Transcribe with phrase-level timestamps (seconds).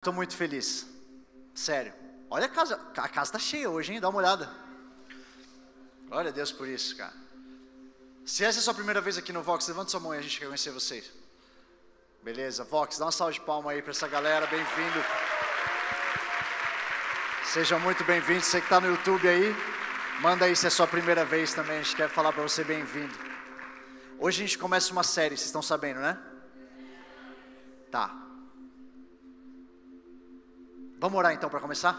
[0.00, 0.86] Estou muito feliz.
[1.54, 1.92] Sério.
[2.30, 2.80] Olha a casa.
[2.96, 4.00] A casa está cheia hoje, hein?
[4.00, 4.50] Dá uma olhada.
[6.08, 7.12] Glória a Deus por isso, cara.
[8.24, 10.22] Se essa é a sua primeira vez aqui no Vox, levanta sua mão e a
[10.22, 11.12] gente quer conhecer vocês.
[12.22, 14.46] Beleza, Vox, dá uma salva de palma aí para essa galera.
[14.46, 15.04] Bem-vindo.
[17.44, 18.40] Seja muito bem-vindo.
[18.40, 19.54] Você que está no YouTube aí,
[20.22, 21.78] manda aí se é a sua primeira vez também.
[21.78, 23.14] A gente quer falar para você bem-vindo.
[24.18, 26.18] Hoje a gente começa uma série, vocês estão sabendo, né?
[27.90, 28.29] Tá.
[31.00, 31.96] Vamos orar então para começar?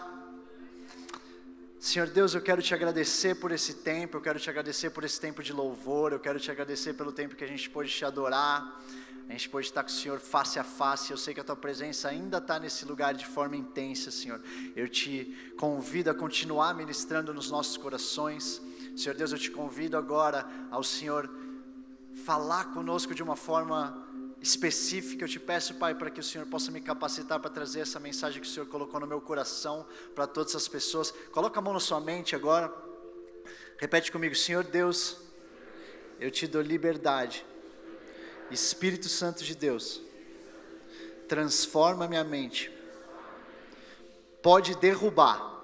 [1.80, 5.20] Senhor Deus, eu quero te agradecer por esse tempo, eu quero te agradecer por esse
[5.20, 8.80] tempo de louvor, eu quero te agradecer pelo tempo que a gente pôde te adorar,
[9.28, 11.10] a gente pôde estar com o Senhor face a face.
[11.10, 14.40] Eu sei que a tua presença ainda está nesse lugar de forma intensa, Senhor.
[14.76, 18.62] Eu te convido a continuar ministrando nos nossos corações.
[18.96, 21.28] Senhor Deus, eu te convido agora ao Senhor
[22.24, 24.11] falar conosco de uma forma
[24.42, 28.00] específica, eu te peço, Pai, para que o Senhor possa me capacitar para trazer essa
[28.00, 31.12] mensagem que o Senhor colocou no meu coração para todas as pessoas.
[31.32, 32.74] Coloca a mão na sua mente agora.
[33.78, 35.18] Repete comigo, Senhor Deus,
[36.20, 37.46] eu te dou liberdade.
[38.50, 40.02] Espírito Santo de Deus,
[41.28, 42.72] transforma minha mente.
[44.42, 45.62] Pode derrubar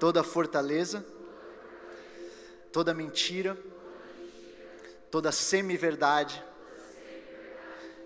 [0.00, 1.06] toda fortaleza,
[2.72, 3.56] toda mentira,
[5.10, 6.42] toda semi-verdade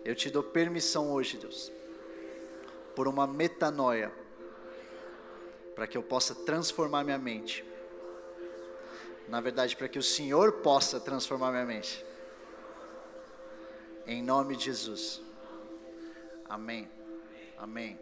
[0.07, 1.73] eu te dou permissão hoje, Deus,
[2.95, 4.12] por uma metanoia,
[5.75, 7.65] para que eu possa transformar minha mente.
[9.29, 12.07] Na verdade, para que o Senhor possa transformar minha mente.
[14.07, 15.21] Em nome de Jesus.
[16.49, 16.89] Amém.
[17.59, 17.99] Amém.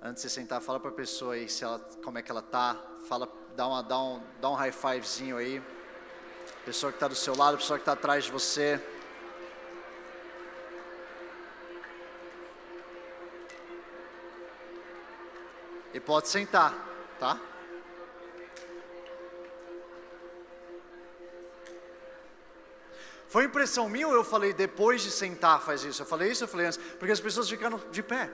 [0.00, 2.40] Antes de você sentar, fala para a pessoa aí se ela, como é que ela
[2.40, 2.82] tá.
[3.06, 5.62] Fala, dá, uma, dá, um, dá um high fivezinho aí.
[6.64, 8.80] Pessoa que está do seu lado, pessoa que está atrás de você.
[15.94, 16.74] E pode sentar,
[17.18, 17.38] tá?
[23.28, 26.02] Foi impressão minha ou eu falei depois de sentar faz isso?
[26.02, 28.30] Eu falei isso, eu falei antes, porque as pessoas ficaram de pé.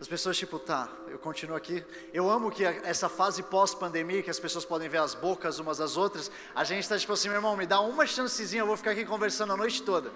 [0.00, 1.84] As pessoas tipo, tá, eu continuo aqui.
[2.12, 5.96] Eu amo que essa fase pós-pandemia, que as pessoas podem ver as bocas umas das
[5.96, 8.92] outras, a gente está tipo assim, meu irmão, me dá uma chancezinha, eu vou ficar
[8.92, 10.12] aqui conversando a noite toda.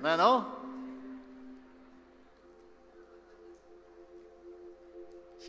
[0.00, 0.61] Não é não?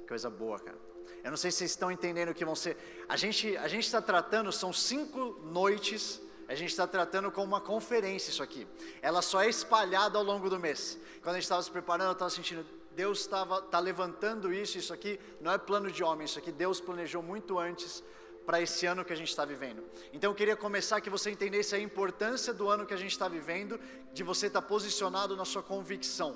[0.07, 0.77] Coisa boa, cara.
[1.23, 2.77] Eu não sei se vocês estão entendendo o que vão ser.
[3.07, 6.21] A gente a gente está tratando, são cinco noites.
[6.47, 8.67] A gente está tratando como uma conferência isso aqui.
[9.01, 10.99] Ela só é espalhada ao longo do mês.
[11.21, 12.65] Quando a gente estava se preparando, eu estava sentindo
[12.95, 14.77] Deus estava tá levantando isso.
[14.77, 16.25] Isso aqui não é plano de homem.
[16.25, 18.03] Isso aqui Deus planejou muito antes
[18.45, 19.83] para esse ano que a gente está vivendo.
[20.11, 23.27] Então eu queria começar que você entendesse a importância do ano que a gente está
[23.27, 23.79] vivendo,
[24.13, 26.35] de você estar tá posicionado na sua convicção,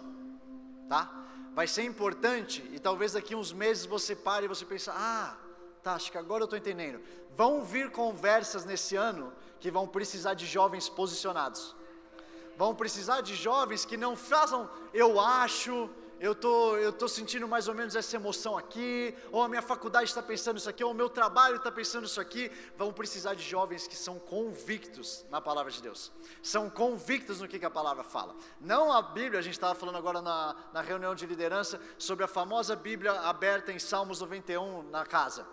[0.87, 1.26] tá?
[1.57, 5.35] Vai ser importante e talvez daqui uns meses você pare e você pense: ah,
[5.81, 7.01] tá, acho que agora eu estou entendendo.
[7.35, 11.75] Vão vir conversas nesse ano que vão precisar de jovens posicionados.
[12.55, 15.89] Vão precisar de jovens que não façam eu acho,
[16.19, 20.05] eu tô, eu tô sentindo mais ou menos essa emoção aqui, ou a minha faculdade
[20.05, 22.51] está pensando isso aqui, ou o meu trabalho está pensando isso aqui.
[22.77, 26.11] Vão precisar de jovens que são convictos na palavra de Deus,
[26.41, 28.35] são convictos no que, que a palavra fala.
[28.59, 32.27] Não a Bíblia, a gente estava falando agora na, na reunião de liderança sobre a
[32.27, 35.45] famosa Bíblia aberta em Salmos 91 na casa.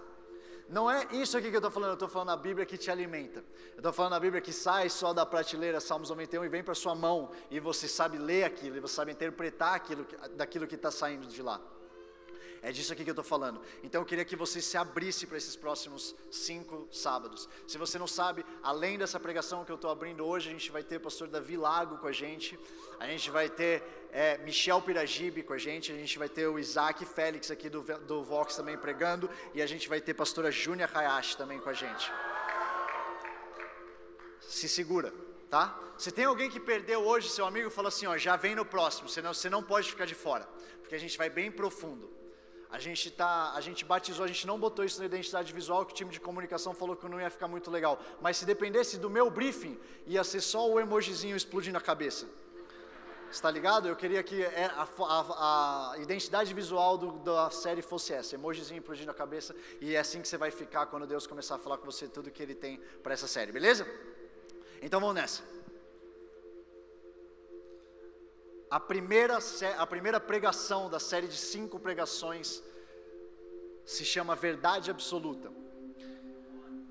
[0.68, 2.90] Não é isso aqui que eu estou falando, eu estou falando a Bíblia que te
[2.90, 3.44] alimenta.
[3.72, 6.74] Eu estou falando a Bíblia que sai só da prateleira, Salmos 91, e vem para
[6.74, 10.90] sua mão, e você sabe ler aquilo, e você sabe interpretar aquilo, daquilo que está
[10.90, 11.60] saindo de lá.
[12.64, 13.60] É disso aqui que eu estou falando.
[13.82, 17.46] Então eu queria que você se abrisse para esses próximos cinco sábados.
[17.66, 20.82] Se você não sabe, além dessa pregação que eu estou abrindo hoje, a gente vai
[20.82, 22.58] ter o pastor Davi Lago com a gente,
[22.98, 26.58] a gente vai ter é, Michel Piragibe com a gente, a gente vai ter o
[26.58, 30.50] Isaac Félix aqui do, do Vox também pregando, e a gente vai ter a pastora
[30.50, 32.10] Júnia Hayashi também com a gente.
[34.40, 35.12] Se segura,
[35.50, 35.78] tá?
[35.98, 39.06] Se tem alguém que perdeu hoje, seu amigo fala assim, ó, já vem no próximo,
[39.06, 40.48] senão você não pode ficar de fora,
[40.80, 42.23] porque a gente vai bem profundo.
[42.74, 45.92] A gente tá, a gente batizou, a gente não botou isso na identidade visual, que
[45.92, 48.00] o time de comunicação falou que não ia ficar muito legal.
[48.20, 49.78] Mas se dependesse do meu briefing,
[50.08, 52.26] ia ser só o emojizinho explodindo a cabeça.
[53.30, 53.86] Está ligado?
[53.86, 58.80] Eu queria que é, a, a, a identidade visual do, da série fosse essa, emojizinho
[58.80, 61.78] explodindo a cabeça, e é assim que você vai ficar quando Deus começar a falar
[61.78, 63.86] com você tudo que Ele tem para essa série, beleza?
[64.82, 65.63] Então vamos nessa.
[68.74, 69.38] A primeira,
[69.78, 72.60] a primeira pregação da série de cinco pregações
[73.86, 75.48] se chama Verdade Absoluta.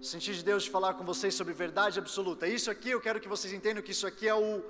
[0.02, 2.48] Senti de Deus de falar com vocês sobre verdade absoluta.
[2.48, 4.64] Isso aqui eu quero que vocês entendam que isso aqui é, o,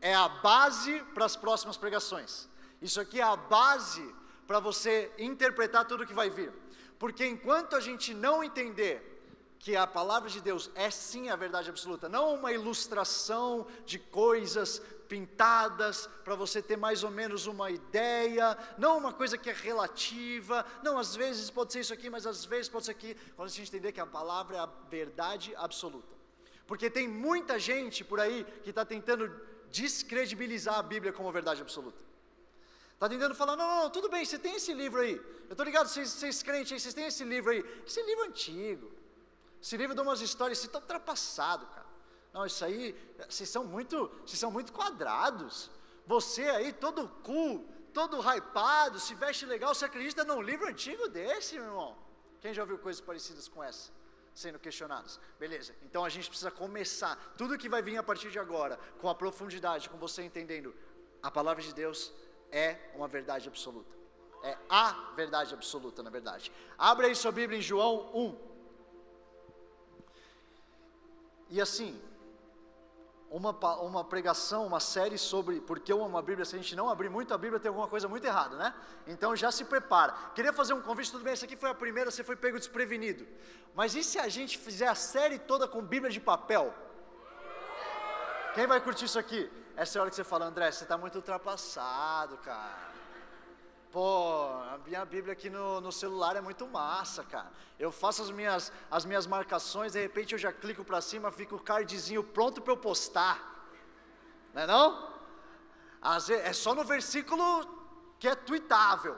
[0.00, 2.48] é a base para as próximas pregações.
[2.80, 4.06] Isso aqui é a base
[4.46, 6.50] para você interpretar tudo que vai vir.
[6.98, 9.14] Porque enquanto a gente não entender
[9.58, 14.82] que a palavra de Deus é sim a verdade absoluta, não uma ilustração de coisas
[15.08, 20.64] pintadas para você ter mais ou menos uma ideia, não uma coisa que é relativa,
[20.82, 23.52] não, às vezes pode ser isso aqui, mas às vezes pode ser aqui, quando a
[23.52, 26.14] gente entender que a palavra é a verdade absoluta.
[26.66, 29.28] Porque tem muita gente por aí que está tentando
[29.70, 32.02] descredibilizar a Bíblia como verdade absoluta.
[32.94, 35.16] Está tentando falar, não, não, tudo bem, você tem esse livro aí.
[35.46, 37.62] Eu estou ligado, vocês, vocês crentes aí, vocês têm esse livro aí.
[37.86, 38.90] Esse livro é antigo.
[39.60, 41.83] Esse livro de umas histórias, você está ultrapassado, cara.
[42.34, 42.94] Não, isso aí,
[43.28, 45.70] vocês são muito, vocês são muito quadrados.
[46.04, 51.54] Você aí, todo cool, todo hypado, se veste legal, você acredita num livro antigo desse,
[51.54, 51.96] meu irmão?
[52.40, 53.92] Quem já ouviu coisas parecidas com essa?
[54.34, 55.20] Sendo questionadas.
[55.38, 57.14] Beleza, então a gente precisa começar.
[57.38, 60.74] Tudo que vai vir a partir de agora, com a profundidade, com você entendendo
[61.22, 62.12] a palavra de Deus,
[62.50, 63.94] é uma verdade absoluta.
[64.42, 66.50] É a verdade absoluta, na verdade.
[66.76, 68.54] Abra aí sua Bíblia em João 1.
[71.50, 72.02] E assim,
[73.34, 73.50] uma,
[73.80, 76.88] uma pregação, uma série sobre por que eu amo a Bíblia, se a gente não
[76.88, 78.72] abrir muito a Bíblia, tem alguma coisa muito errada, né?
[79.08, 80.12] Então já se prepara.
[80.36, 83.26] Queria fazer um convite, tudo bem, essa aqui foi a primeira, você foi pego desprevenido.
[83.74, 86.72] Mas e se a gente fizer a série toda com Bíblia de papel?
[88.54, 89.50] Quem vai curtir isso aqui?
[89.76, 92.93] Essa é a hora que você fala, André, você está muito ultrapassado, cara.
[93.94, 97.48] Pô, a minha Bíblia aqui no, no, celular é muito massa, cara.
[97.78, 101.54] Eu faço as minhas, as minhas marcações, de repente eu já clico para cima, fica
[101.54, 103.38] o cardzinho pronto para eu postar.
[104.52, 105.14] Não é não?
[106.02, 107.44] Às vezes, é só no versículo
[108.18, 109.16] que é tweetável,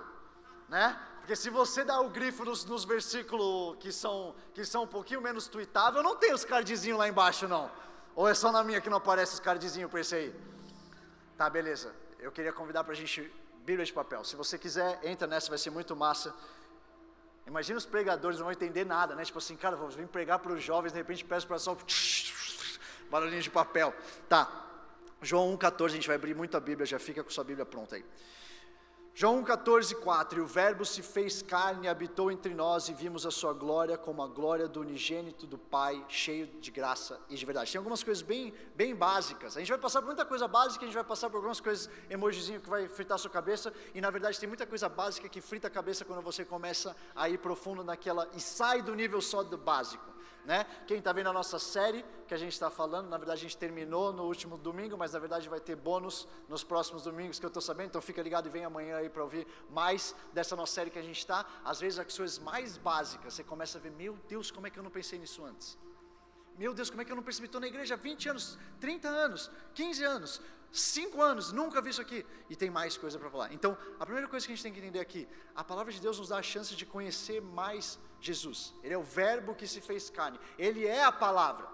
[0.68, 1.00] né?
[1.20, 5.22] Porque se você dá o grifo nos, nos versículos que são, que são um pouquinho
[5.22, 7.70] menos tweetável, não tem os cardzinhos lá embaixo não.
[8.14, 10.40] Ou é só na minha que não aparece os cardzinhos para esse aí?
[11.34, 11.96] Tá, beleza.
[12.18, 13.32] Eu queria convidar para a gente
[13.66, 14.22] Bíblia de papel.
[14.22, 16.32] Se você quiser, entra nessa, vai ser muito massa.
[17.48, 19.24] Imagina os pregadores não vão entender nada, né?
[19.24, 21.76] Tipo assim, cara, vou vir pregar para os jovens, de repente peço para só
[23.10, 23.92] barulhinho de papel.
[24.28, 24.42] Tá.
[25.20, 27.96] João 1,14, a gente vai abrir muito a Bíblia, já fica com sua Bíblia pronta
[27.96, 28.04] aí.
[29.18, 33.30] João 14, 4, e o verbo se fez carne habitou entre nós e vimos a
[33.30, 37.72] sua glória como a glória do unigênito do Pai, cheio de graça e de verdade.
[37.72, 40.86] Tem algumas coisas bem, bem básicas, a gente vai passar por muita coisa básica, a
[40.86, 44.10] gente vai passar por algumas coisas, emojizinho que vai fritar a sua cabeça, e na
[44.10, 47.82] verdade tem muita coisa básica que frita a cabeça quando você começa a ir profundo
[47.82, 50.15] naquela, e sai do nível só do básico
[50.46, 50.64] né?
[50.86, 53.56] Quem está vendo a nossa série que a gente está falando, na verdade a gente
[53.56, 57.48] terminou no último domingo, mas na verdade vai ter bônus nos próximos domingos que eu
[57.48, 60.90] estou sabendo, então fica ligado e vem amanhã aí para ouvir mais dessa nossa série
[60.90, 61.44] que a gente está.
[61.64, 64.78] Às vezes as coisas mais básicas, você começa a ver, meu Deus, como é que
[64.78, 65.76] eu não pensei nisso antes?
[66.56, 67.46] Meu Deus, como é que eu não percebi?
[67.46, 70.40] Estou na igreja há 20 anos, 30 anos, 15 anos,
[70.72, 72.24] 5 anos, nunca vi isso aqui.
[72.50, 73.52] E tem mais coisa para falar.
[73.52, 76.18] Então, a primeira coisa que a gente tem que entender aqui, a palavra de Deus
[76.18, 78.74] nos dá a chance de conhecer mais Jesus.
[78.82, 80.38] Ele é o Verbo que se fez carne.
[80.58, 81.68] Ele é a palavra.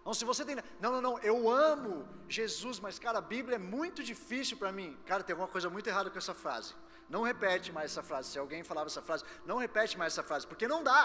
[0.00, 0.56] Então, se você tem.
[0.80, 4.96] Não, não, não, eu amo Jesus, mas, cara, a Bíblia é muito difícil para mim.
[5.04, 6.74] Cara, tem alguma coisa muito errada com essa frase.
[7.08, 8.30] Não repete mais essa frase.
[8.30, 11.04] Se alguém falava essa frase, não repete mais essa frase, porque não dá.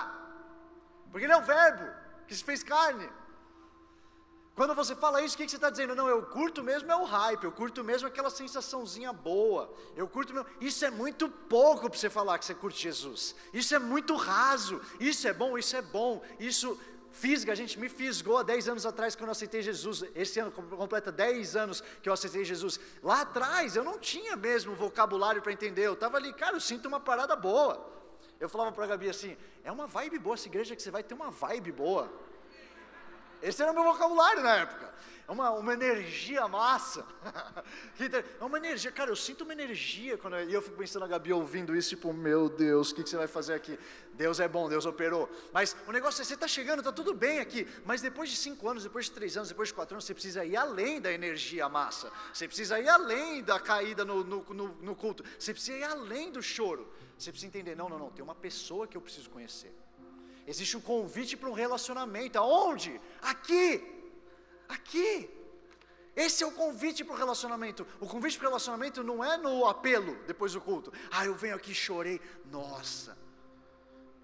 [1.11, 1.85] Porque ele é o Verbo
[2.27, 3.09] que se fez carne.
[4.55, 5.95] Quando você fala isso, o que, você está dizendo?
[5.95, 9.73] Não, eu curto mesmo é o hype, eu curto mesmo aquela sensaçãozinha boa.
[9.95, 10.47] Eu curto mesmo.
[10.61, 13.35] Isso é muito pouco para você falar que você curte Jesus.
[13.51, 14.79] Isso é muito raso.
[14.99, 16.21] Isso é bom, isso é bom.
[16.39, 16.79] Isso
[17.09, 20.03] fisga, a gente me fisgou há 10 anos atrás quando eu aceitei Jesus.
[20.13, 22.79] Esse ano completa 10 anos que eu aceitei Jesus.
[23.01, 25.87] Lá atrás eu não tinha mesmo vocabulário para entender.
[25.87, 27.91] Eu estava ali, cara, eu sinto uma parada boa.
[28.39, 31.01] Eu falava para a Gabi assim: é uma vibe boa essa igreja que você vai
[31.01, 32.11] ter uma vibe boa.
[33.43, 34.93] Esse era o meu vocabulário na época.
[35.27, 37.05] É uma, uma energia massa.
[38.39, 41.07] é uma energia, cara, eu sinto uma energia quando eu, e eu fico pensando a
[41.07, 43.77] Gabi ouvindo isso, tipo, meu Deus, o que, que você vai fazer aqui?
[44.13, 45.29] Deus é bom, Deus operou.
[45.51, 48.67] Mas o negócio é, você está chegando, está tudo bem aqui, mas depois de cinco
[48.69, 51.67] anos, depois de três anos, depois de quatro anos, você precisa ir além da energia
[51.67, 52.11] massa.
[52.33, 55.23] Você precisa ir além da caída no, no, no, no culto.
[55.37, 56.89] Você precisa ir além do choro.
[57.17, 59.73] Você precisa entender, não, não, não, tem uma pessoa que eu preciso conhecer.
[60.45, 62.37] Existe um convite para um relacionamento.
[62.37, 62.99] Aonde?
[63.21, 63.83] Aqui.
[64.67, 65.29] Aqui.
[66.15, 67.87] Esse é o convite para o relacionamento.
[67.99, 70.93] O convite para o relacionamento não é no apelo depois do culto.
[71.11, 72.21] Ah, eu venho aqui e chorei.
[72.45, 73.17] Nossa.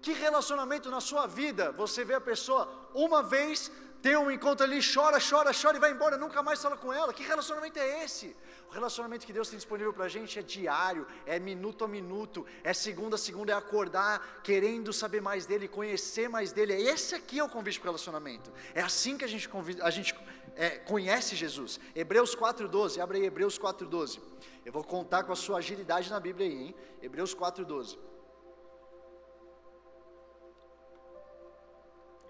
[0.00, 4.80] Que relacionamento na sua vida você vê a pessoa uma vez, tem um encontro ali,
[4.82, 7.12] chora, chora, chora e vai embora, nunca mais fala com ela?
[7.12, 8.34] Que relacionamento é esse?
[8.70, 12.46] O relacionamento que Deus tem disponível para a gente é diário, é minuto a minuto,
[12.64, 16.72] é segunda a segunda, é acordar querendo saber mais dele, conhecer mais dele.
[16.72, 18.50] Esse aqui é o convite para o relacionamento.
[18.74, 19.50] É assim que a gente,
[19.82, 20.14] a gente
[20.56, 21.78] é, conhece Jesus.
[21.94, 24.18] Hebreus 4,12, abre aí Hebreus 4,12.
[24.64, 26.74] Eu vou contar com a sua agilidade na Bíblia aí, hein?
[27.02, 27.98] Hebreus 4,12.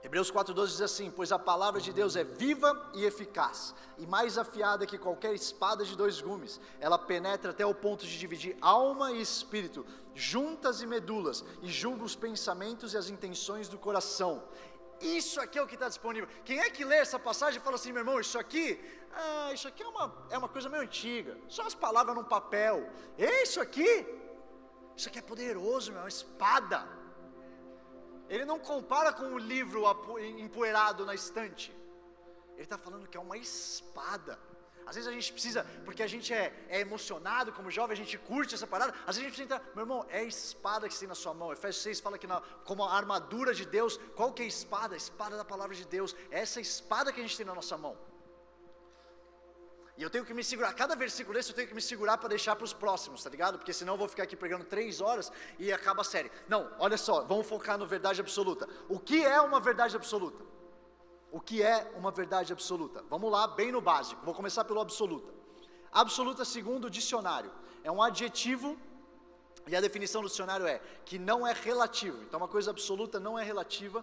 [0.03, 4.39] Hebreus 4,12 diz assim: Pois a palavra de Deus é viva e eficaz, e mais
[4.39, 6.59] afiada que qualquer espada de dois gumes.
[6.81, 12.05] Ela penetra até o ponto de dividir alma e espírito, juntas e medulas, e julga
[12.05, 14.43] os pensamentos e as intenções do coração.
[15.01, 16.29] Isso aqui é o que está disponível.
[16.45, 18.79] Quem é que lê essa passagem e fala assim, meu irmão, isso aqui,
[19.15, 22.87] ah, isso aqui é uma, é uma coisa meio antiga, só as palavras num papel.
[23.19, 24.07] Isso aqui,
[24.95, 26.87] isso aqui é poderoso, meu, é uma espada
[28.31, 29.83] ele não compara com o livro
[30.39, 31.75] empoeirado na estante.
[32.55, 34.39] Ele está falando que é uma espada.
[34.87, 38.17] Às vezes a gente precisa, porque a gente é, é, emocionado como jovem, a gente
[38.19, 38.93] curte essa parada.
[39.07, 41.15] Às vezes a gente precisa entrar, meu irmão, é a espada que você tem na
[41.15, 41.53] sua mão.
[41.53, 44.95] Efésios 6 fala que na, como a armadura de Deus, qual que é a espada?
[44.95, 46.15] A espada da palavra de Deus.
[46.31, 47.97] É essa espada que a gente tem na nossa mão.
[50.01, 52.31] E eu tenho que me segurar, cada versículo desse eu tenho que me segurar para
[52.31, 53.59] deixar para os próximos, tá ligado?
[53.59, 56.33] Porque senão eu vou ficar aqui pregando três horas e acaba a série.
[56.49, 58.67] Não, olha só, vamos focar no verdade absoluta.
[58.89, 60.43] O que é uma verdade absoluta?
[61.31, 63.05] O que é uma verdade absoluta?
[63.11, 64.25] Vamos lá, bem no básico.
[64.25, 65.35] Vou começar pelo absoluta.
[65.93, 67.53] Absoluta, segundo o dicionário,
[67.85, 68.79] é um adjetivo
[69.67, 72.23] e a definição do dicionário é que não é relativo.
[72.23, 74.03] Então, uma coisa absoluta não é relativa,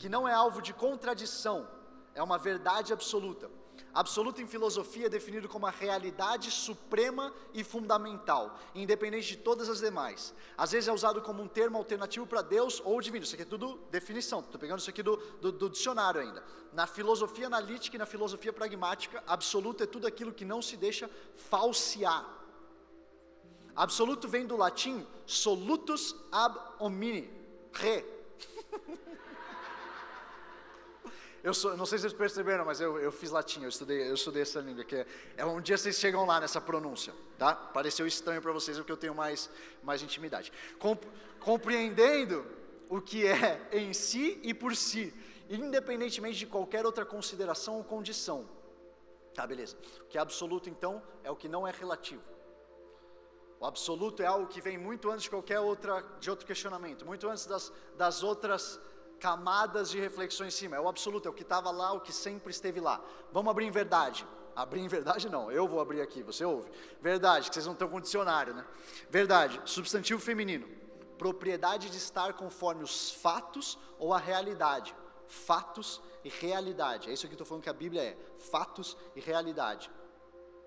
[0.00, 1.68] que não é alvo de contradição,
[2.12, 3.48] é uma verdade absoluta.
[3.92, 9.80] Absoluto em filosofia é definido como a realidade suprema e fundamental, independente de todas as
[9.80, 10.34] demais.
[10.56, 13.24] Às vezes é usado como um termo alternativo para Deus ou divino.
[13.24, 16.44] Isso aqui é tudo definição, estou pegando isso aqui do, do, do, dicionário ainda.
[16.72, 21.10] Na filosofia analítica e na filosofia pragmática, absoluto é tudo aquilo que não se deixa
[21.34, 22.26] falsear.
[23.74, 27.30] Absoluto vem do latim solutus ab homini,
[27.72, 28.04] re.
[31.48, 34.12] Eu sou, não sei se vocês perceberam, mas eu, eu fiz latim, eu estudei, eu
[34.12, 35.06] estudei essa língua, que é,
[35.38, 37.54] é um dia vocês chegam lá nessa pronúncia, tá?
[37.54, 39.48] Pareceu estranho para vocês, porque eu tenho mais,
[39.82, 40.52] mais intimidade.
[41.40, 42.44] compreendendo
[42.90, 45.14] o que é em si e por si,
[45.48, 48.46] independentemente de qualquer outra consideração ou condição.
[49.32, 49.74] Tá, beleza.
[50.02, 52.22] O que é absoluto, então, é o que não é relativo.
[53.58, 57.26] O absoluto é algo que vem muito antes de qualquer outra, de outro questionamento, muito
[57.26, 58.78] antes das, das outras
[59.18, 60.76] camadas de reflexão em cima.
[60.76, 63.00] É o absoluto, é o que estava lá, o que sempre esteve lá.
[63.32, 64.26] Vamos abrir em verdade.
[64.54, 66.68] Abrir em verdade não, eu vou abrir aqui, você ouve.
[67.00, 68.66] Verdade, que vocês não estão com dicionário, né?
[69.08, 70.68] Verdade, substantivo feminino.
[71.16, 74.94] Propriedade de estar conforme os fatos ou a realidade.
[75.28, 77.08] Fatos e realidade.
[77.08, 78.18] É isso que eu estou falando que a Bíblia é.
[78.38, 79.90] Fatos e realidade.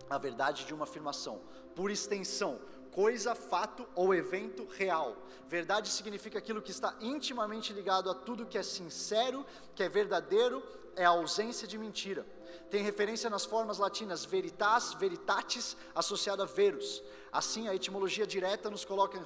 [0.09, 1.41] A verdade de uma afirmação.
[1.75, 2.61] Por extensão,
[2.91, 5.15] coisa, fato ou evento real.
[5.47, 9.45] Verdade significa aquilo que está intimamente ligado a tudo que é sincero,
[9.75, 10.61] que é verdadeiro,
[10.95, 12.25] é a ausência de mentira.
[12.69, 17.01] Tem referência nas formas latinas veritas, veritatis, associada a verus.
[17.31, 19.25] Assim, a etimologia direta nos coloca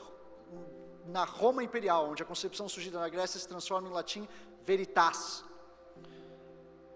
[1.08, 4.28] na Roma imperial, onde a concepção surgida na Grécia se transforma em latim
[4.64, 5.44] veritas.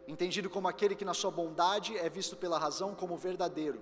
[0.08, 3.80] Entendido como aquele que na sua bondade é visto pela razão como verdadeiro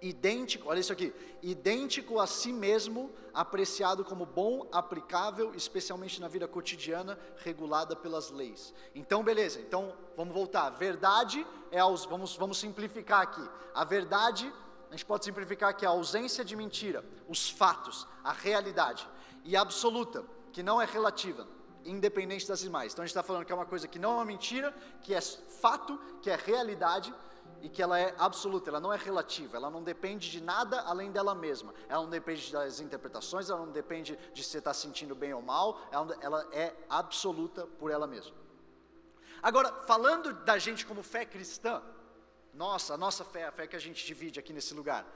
[0.00, 1.12] idêntico, olha isso aqui,
[1.42, 8.74] idêntico a si mesmo, apreciado como bom, aplicável, especialmente na vida cotidiana, regulada pelas leis.
[8.94, 10.70] Então, beleza, então vamos voltar.
[10.70, 13.48] Verdade é aos, vamos, vamos simplificar aqui.
[13.74, 14.52] A verdade,
[14.88, 19.08] a gente pode simplificar que é a ausência de mentira, os fatos, a realidade.
[19.44, 21.46] E absoluta, que não é relativa,
[21.84, 22.92] independente das demais.
[22.92, 25.14] Então a gente está falando que é uma coisa que não é uma mentira, que
[25.14, 27.14] é fato, que é realidade
[27.62, 31.10] e que ela é absoluta, ela não é relativa, ela não depende de nada além
[31.10, 35.32] dela mesma, ela não depende das interpretações, ela não depende de se está sentindo bem
[35.32, 38.34] ou mal, ela, ela é absoluta por ela mesma.
[39.42, 41.82] Agora, falando da gente como fé cristã,
[42.52, 45.06] nossa, a nossa fé, a fé que a gente divide aqui nesse lugar,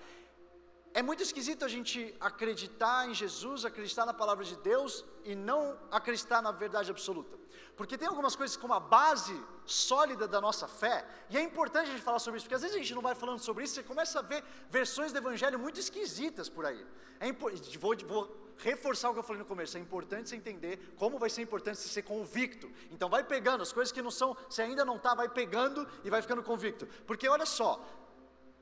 [0.92, 5.78] é muito esquisito a gente acreditar em Jesus, acreditar na palavra de Deus e não
[5.90, 7.38] acreditar na verdade absoluta.
[7.76, 11.92] Porque tem algumas coisas como a base sólida da nossa fé, e é importante a
[11.92, 13.82] gente falar sobre isso, porque às vezes a gente não vai falando sobre isso, você
[13.82, 16.84] começa a ver versões do evangelho muito esquisitas por aí.
[17.20, 21.18] É vou, vou reforçar o que eu falei no começo, é importante você entender como
[21.18, 22.70] vai ser importante você ser convicto.
[22.90, 26.10] Então vai pegando as coisas que não são, você ainda não está, vai pegando e
[26.10, 26.86] vai ficando convicto.
[27.06, 27.80] Porque olha só,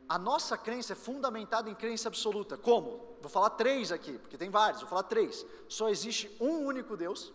[0.09, 2.57] a nossa crença é fundamentada em crença absoluta.
[2.57, 3.17] Como?
[3.21, 5.45] Vou falar três aqui, porque tem vários, vou falar três.
[5.69, 7.33] Só existe um único Deus,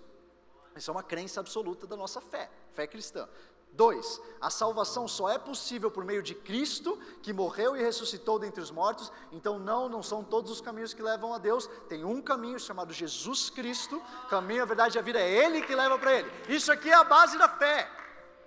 [0.75, 3.29] Isso é uma crença absoluta da nossa fé, fé cristã.
[3.73, 8.61] Dois, a salvação só é possível por meio de Cristo, que morreu e ressuscitou dentre
[8.61, 9.11] os mortos.
[9.31, 11.67] Então, não, não são todos os caminhos que levam a Deus.
[11.89, 14.01] Tem um caminho chamado Jesus Cristo.
[14.29, 16.31] Caminho, a verdade e a vida é Ele que leva para Ele.
[16.47, 17.89] Isso aqui é a base da fé.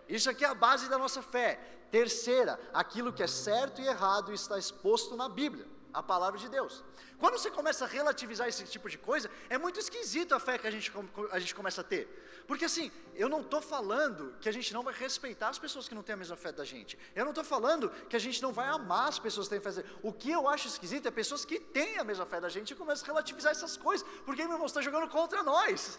[0.08, 1.75] Isso aqui é a base da nossa fé.
[1.96, 6.84] Terceira, aquilo que é certo e errado está exposto na Bíblia a palavra de Deus.
[7.18, 10.66] Quando você começa a relativizar esse tipo de coisa, é muito esquisito a fé que
[10.66, 10.92] a gente,
[11.30, 12.04] a gente começa a ter.
[12.46, 15.94] Porque assim, eu não estou falando que a gente não vai respeitar as pessoas que
[15.94, 16.98] não têm a mesma fé da gente.
[17.14, 19.82] Eu não estou falando que a gente não vai amar as pessoas que têm fé.
[20.02, 22.76] O que eu acho esquisito é pessoas que têm a mesma fé da gente e
[22.76, 24.06] começam a relativizar essas coisas.
[24.26, 25.98] Porque meu irmão está jogando contra nós.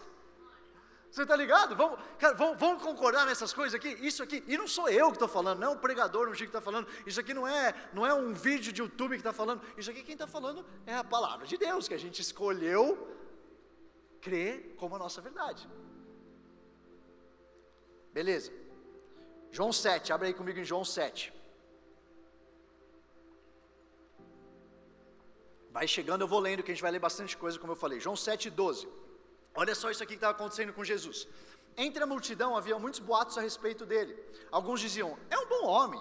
[1.10, 1.74] Você está ligado?
[1.74, 3.88] Vamos, cara, vamos, vamos, concordar nessas coisas aqui?
[4.06, 6.50] Isso aqui, e não sou eu que estou falando, não é um pregador no Chico
[6.50, 9.32] que está falando, isso aqui não é, não é um vídeo de YouTube que está
[9.32, 13.16] falando, isso aqui quem está falando é a palavra de Deus, que a gente escolheu
[14.20, 15.68] crer como a nossa verdade.
[18.12, 18.52] Beleza.
[19.50, 21.32] João 7, abre aí comigo em João 7.
[25.70, 27.98] Vai chegando, eu vou lendo, que a gente vai ler bastante coisa, como eu falei.
[27.98, 28.88] João 7, 12.
[29.60, 31.26] Olha só isso aqui que estava acontecendo com Jesus.
[31.76, 34.16] Entre a multidão havia muitos boatos a respeito dele.
[34.52, 36.00] Alguns diziam, é um bom homem.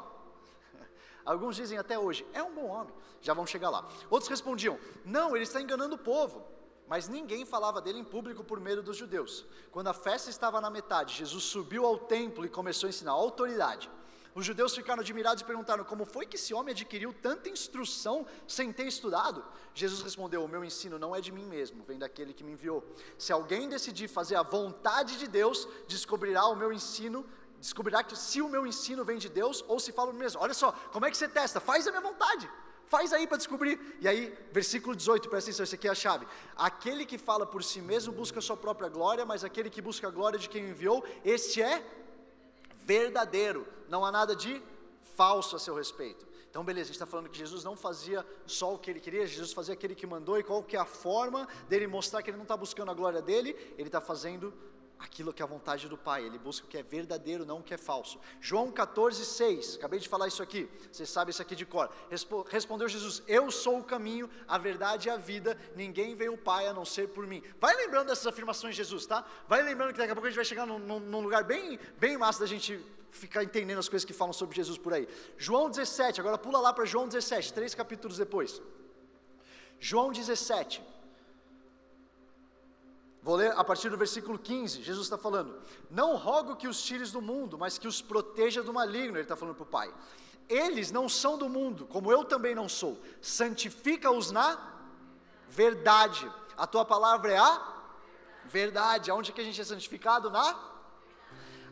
[1.25, 2.93] Alguns dizem até hoje, é um bom homem.
[3.19, 3.83] Já vão chegar lá.
[4.11, 6.45] Outros respondiam, não, ele está enganando o povo.
[6.87, 9.43] Mas ninguém falava dele em público por medo dos judeus.
[9.71, 13.89] Quando a festa estava na metade, Jesus subiu ao templo e começou a ensinar autoridade.
[14.37, 18.71] Os judeus ficaram admirados e perguntaram: Como foi que esse homem adquiriu tanta instrução sem
[18.71, 19.43] ter estudado?
[19.73, 22.85] Jesus respondeu: O meu ensino não é de mim mesmo, vem daquele que me enviou.
[23.17, 27.25] Se alguém decidir fazer a vontade de Deus, descobrirá o meu ensino,
[27.59, 30.39] descobrirá que se o meu ensino vem de Deus ou se falo mesmo.
[30.39, 31.59] Olha só, como é que você testa?
[31.59, 32.47] Faz a minha vontade.
[32.85, 33.97] Faz aí para descobrir.
[33.99, 36.27] E aí, versículo 18, presta atenção, isso aqui é a chave.
[36.55, 40.07] Aquele que fala por si mesmo busca a sua própria glória, mas aquele que busca
[40.07, 42.05] a glória de quem enviou, este é
[42.87, 44.63] verdadeiro, não há nada de
[45.15, 46.25] falso a seu respeito.
[46.49, 49.27] Então, beleza, a gente está falando que Jesus não fazia só o que ele queria,
[49.27, 52.37] Jesus fazia aquele que mandou, e qual que é a forma dele mostrar que ele
[52.37, 53.49] não está buscando a glória dele?
[53.77, 54.53] Ele está fazendo
[54.99, 57.63] aquilo que é a vontade do Pai, ele busca o que é verdadeiro, não o
[57.63, 58.19] que é falso.
[58.41, 61.89] João 14, 6, acabei de falar isso aqui, você sabe isso aqui de cor.
[62.49, 66.67] Respondeu Jesus: Eu sou o caminho, a verdade e a vida, ninguém veio ao Pai
[66.67, 67.43] a não ser por mim.
[67.59, 69.25] Vai lembrando dessas afirmações de Jesus, tá?
[69.47, 72.17] Vai lembrando que daqui a pouco a gente vai chegar num, num lugar bem, bem
[72.17, 75.07] massa da gente ficar entendendo as coisas que falam sobre Jesus por aí.
[75.37, 78.61] João 17, agora pula lá para João 17, três capítulos depois.
[79.79, 80.81] João 17.
[83.21, 84.83] Vou ler a partir do versículo 15.
[84.83, 88.73] Jesus está falando: Não rogo que os tires do mundo, mas que os proteja do
[88.73, 89.17] maligno.
[89.17, 89.93] Ele está falando para o Pai.
[90.47, 92.97] Eles não são do mundo, como eu também não sou.
[93.21, 94.57] Santifica-os na
[95.49, 96.31] verdade.
[96.55, 97.75] A tua palavra é a
[98.45, 99.11] verdade.
[99.11, 100.29] Aonde que a gente é santificado?
[100.29, 100.77] Na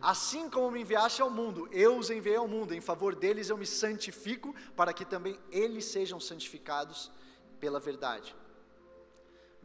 [0.02, 2.74] Assim como me enviaste ao mundo, eu os enviei ao mundo.
[2.74, 7.10] Em favor deles eu me santifico, para que também eles sejam santificados
[7.60, 8.36] pela verdade.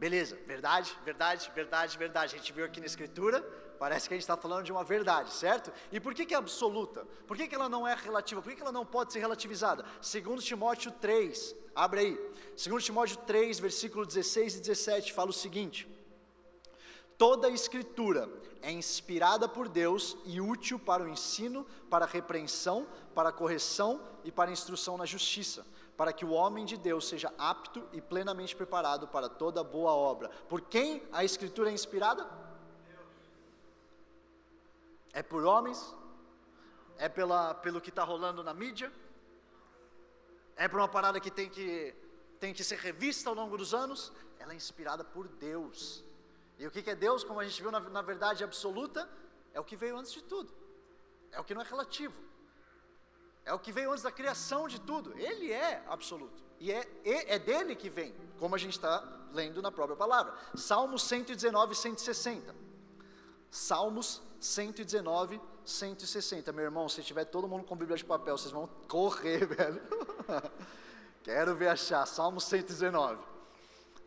[0.01, 2.33] Beleza, verdade, verdade, verdade, verdade.
[2.33, 3.39] A gente viu aqui na Escritura,
[3.77, 5.71] parece que a gente está falando de uma verdade, certo?
[5.91, 7.05] E por que, que é absoluta?
[7.27, 8.41] Por que, que ela não é relativa?
[8.41, 9.85] Por que, que ela não pode ser relativizada?
[10.01, 12.31] Segundo Timóteo 3, abre aí.
[12.57, 15.87] Segundo Timóteo 3, versículo 16 e 17, fala o seguinte.
[17.15, 18.27] Toda a Escritura
[18.63, 24.01] é inspirada por Deus e útil para o ensino, para a repreensão, para a correção
[24.23, 25.63] e para a instrução na justiça
[26.01, 30.29] para que o homem de Deus seja apto e plenamente preparado para toda boa obra.
[30.49, 32.27] Por quem a Escritura é inspirada?
[35.13, 35.95] É por homens?
[36.97, 38.91] É pela, pelo que está rolando na mídia?
[40.55, 41.93] É por uma parada que tem, que
[42.39, 44.11] tem que ser revista ao longo dos anos?
[44.39, 46.03] Ela é inspirada por Deus.
[46.57, 49.07] E o que, é Deus, como a gente viu na, na verdade absoluta?
[49.53, 50.51] É o que veio antes de tudo.
[51.31, 52.30] É o que não é relativo.
[53.51, 55.13] É o que veio antes da criação de tudo.
[55.19, 56.41] Ele é absoluto.
[56.57, 60.33] E é, é dele que vem, como a gente está lendo na própria palavra.
[60.55, 62.55] Salmos 119, 160.
[63.49, 66.53] Salmos 119, 160.
[66.53, 69.81] Meu irmão, se tiver todo mundo com Bíblia de papel, vocês vão correr, velho.
[71.21, 72.05] Quero ver achar.
[72.05, 73.21] Salmos 119,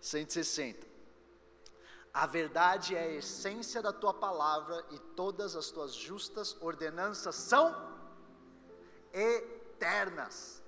[0.01, 0.87] 160.
[2.15, 7.94] A verdade é a essência da tua palavra e todas as tuas justas ordenanças são
[9.15, 10.63] eternas.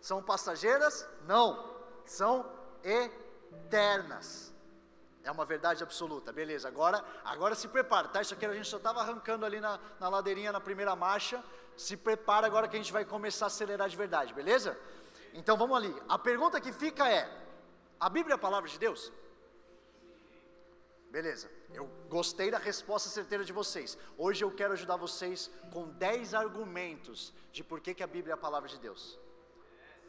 [0.00, 1.08] São passageiras?
[1.26, 2.46] Não, são
[2.84, 4.54] eternas.
[5.22, 6.68] É uma verdade absoluta, beleza.
[6.68, 8.22] Agora, agora se prepara, tá?
[8.22, 11.42] Isso aqui a gente só estava arrancando ali na, na ladeirinha na primeira marcha.
[11.76, 14.78] Se prepara agora que a gente vai começar a acelerar de verdade, beleza?
[15.34, 15.94] Então vamos ali.
[16.08, 17.28] A pergunta que fica é:
[17.98, 19.12] a Bíblia é a palavra de Deus?
[21.10, 23.96] Beleza, eu gostei da resposta certeira de vocês.
[24.18, 28.34] Hoje eu quero ajudar vocês com 10 argumentos de por que, que a Bíblia é
[28.34, 29.18] a palavra de Deus.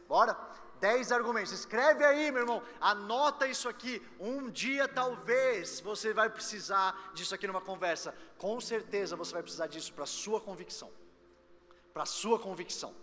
[0.07, 0.37] Bora?
[0.79, 1.51] 10 argumentos.
[1.51, 2.63] Escreve aí, meu irmão.
[2.79, 4.01] Anota isso aqui.
[4.19, 8.13] Um dia talvez você vai precisar disso aqui numa conversa.
[8.37, 10.91] Com certeza você vai precisar disso para sua convicção.
[11.93, 12.95] Para sua convicção.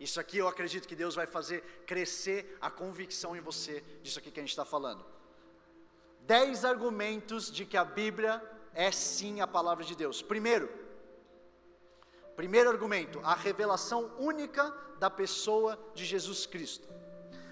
[0.00, 4.30] Isso aqui eu acredito que Deus vai fazer crescer a convicção em você disso aqui
[4.30, 5.04] que a gente está falando
[6.26, 8.42] dez argumentos de que a Bíblia
[8.74, 10.22] é sim a palavra de Deus.
[10.22, 10.70] Primeiro,
[12.36, 16.88] primeiro argumento, a revelação única da pessoa de Jesus Cristo.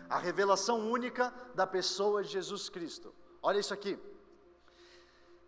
[0.08, 3.14] A revelação única da pessoa de Jesus Cristo.
[3.42, 3.98] Olha isso aqui.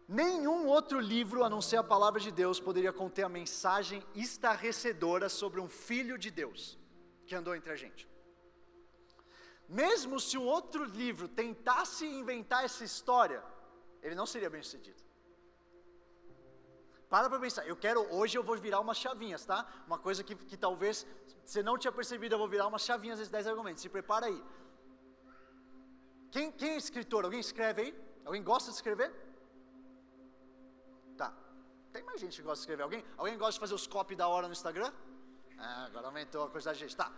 [0.06, 5.28] Nenhum outro livro, a não ser a palavra de Deus, poderia conter a mensagem estarrecedora
[5.28, 6.78] sobre um filho de Deus
[7.26, 8.11] que andou entre a gente.
[9.80, 13.42] Mesmo se um outro livro tentasse inventar essa história,
[14.02, 15.02] ele não seria bem sucedido.
[17.12, 19.58] Para para pensar, eu quero, hoje eu vou virar umas chavinhas, tá?
[19.86, 21.06] Uma coisa que, que talvez
[21.44, 24.44] você não tinha percebido, eu vou virar umas chavinhas desses 10 argumentos, se prepara aí.
[26.30, 27.24] Quem, quem é escritor?
[27.24, 27.90] Alguém escreve aí?
[28.26, 29.10] Alguém gosta de escrever?
[31.16, 31.32] Tá.
[31.94, 32.82] Tem mais gente que gosta de escrever.
[32.82, 34.92] Alguém, alguém gosta de fazer os copy da hora no Instagram?
[35.58, 36.96] Ah, agora aumentou a quantidade de gente.
[36.96, 37.10] Tá.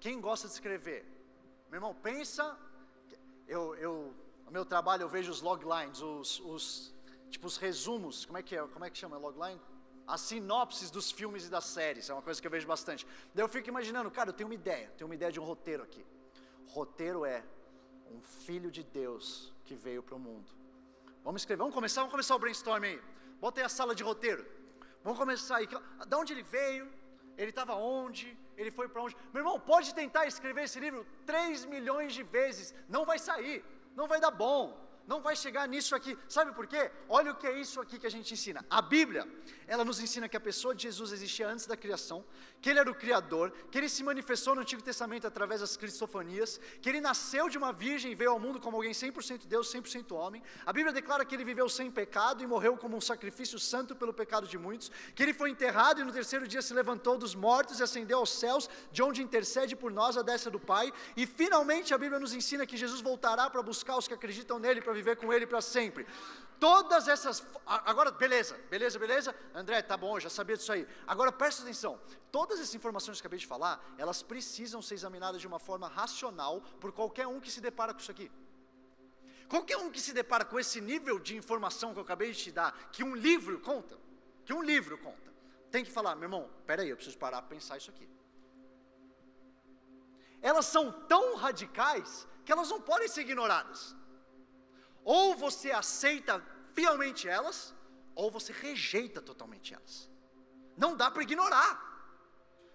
[0.00, 1.13] Quem gosta de escrever?
[1.74, 2.56] Meu irmão, pensa.
[3.48, 6.94] Eu, eu, no meu trabalho eu vejo os loglines, os, os,
[7.28, 8.24] tipo os resumos.
[8.24, 8.64] Como é que é?
[8.64, 9.60] Como é que chama logline?
[10.06, 12.08] As sinopses dos filmes e das séries.
[12.08, 13.04] É uma coisa que eu vejo bastante.
[13.34, 14.88] Daí eu fico imaginando, cara, eu tenho uma ideia.
[14.96, 16.06] Tenho uma ideia de um roteiro aqui.
[16.68, 17.42] Roteiro é
[18.08, 20.48] um filho de Deus que veio para o mundo.
[21.24, 23.02] Vamos escrever, vamos começar, vamos começar o brainstorm aí.
[23.40, 24.46] Bota aí a sala de roteiro.
[25.02, 25.68] Vamos começar aí.
[26.06, 26.88] Da onde ele veio?
[27.36, 28.36] Ele estava onde?
[28.56, 29.16] Ele foi para onde?
[29.32, 33.64] Meu irmão, pode tentar escrever esse livro 3 milhões de vezes, não vai sair,
[33.96, 36.16] não vai dar bom não vai chegar nisso aqui.
[36.28, 36.90] Sabe por quê?
[37.08, 38.64] Olha o que é isso aqui que a gente ensina.
[38.70, 39.28] A Bíblia,
[39.66, 42.24] ela nos ensina que a pessoa de Jesus existia antes da criação,
[42.60, 46.58] que ele era o Criador, que ele se manifestou no Antigo Testamento através das cristofanias,
[46.80, 50.12] que ele nasceu de uma virgem e veio ao mundo como alguém 100% Deus, 100%
[50.12, 50.42] homem.
[50.64, 54.12] A Bíblia declara que ele viveu sem pecado e morreu como um sacrifício santo pelo
[54.12, 57.80] pecado de muitos, que ele foi enterrado e no terceiro dia se levantou dos mortos
[57.80, 60.92] e ascendeu aos céus, de onde intercede por nós a destra do Pai.
[61.16, 64.80] E finalmente a Bíblia nos ensina que Jesus voltará para buscar os que acreditam nele,
[64.80, 66.06] para viver com Ele para sempre.
[66.58, 67.44] Todas essas.
[67.66, 69.34] Agora, beleza, beleza, beleza.
[69.54, 70.86] André, tá bom, já sabia disso aí.
[71.06, 72.00] Agora presta atenção.
[72.30, 75.88] Todas essas informações que eu acabei de falar, elas precisam ser examinadas de uma forma
[75.88, 78.30] racional por qualquer um que se depara com isso aqui.
[79.48, 82.50] Qualquer um que se depara com esse nível de informação que eu acabei de te
[82.50, 83.98] dar, que um livro conta,
[84.44, 85.32] que um livro conta,
[85.70, 88.08] tem que falar, meu irmão, peraí, eu preciso parar para pensar isso aqui.
[90.40, 93.94] Elas são tão radicais que elas não podem ser ignoradas.
[95.04, 97.74] Ou você aceita fielmente elas,
[98.14, 100.10] ou você rejeita totalmente elas.
[100.76, 101.72] Não dá para ignorar.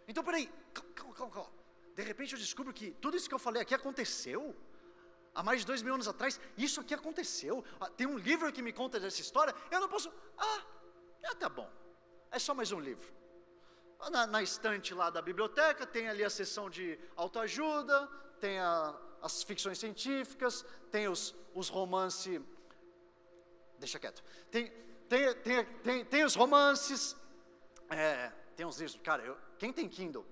[0.07, 1.51] Então, peraí, calma, calma, calma.
[1.95, 4.55] De repente eu descubro que tudo isso que eu falei aqui aconteceu.
[5.35, 7.63] Há mais de dois mil anos atrás, isso aqui aconteceu.
[7.79, 9.53] Ah, tem um livro que me conta dessa história.
[9.69, 10.11] Eu não posso.
[10.37, 10.61] Ah,
[11.25, 11.69] ah tá bom.
[12.31, 13.11] É só mais um livro.
[14.11, 18.07] Na, na estante lá da biblioteca, tem ali a seção de autoajuda,
[18.39, 22.41] tem a, as ficções científicas, tem os, os romances.
[23.77, 24.23] Deixa quieto.
[24.49, 24.71] Tem,
[25.07, 27.15] tem, tem, tem, tem os romances.
[27.89, 28.99] É, tem uns livros.
[29.03, 30.25] Cara, eu, quem tem Kindle?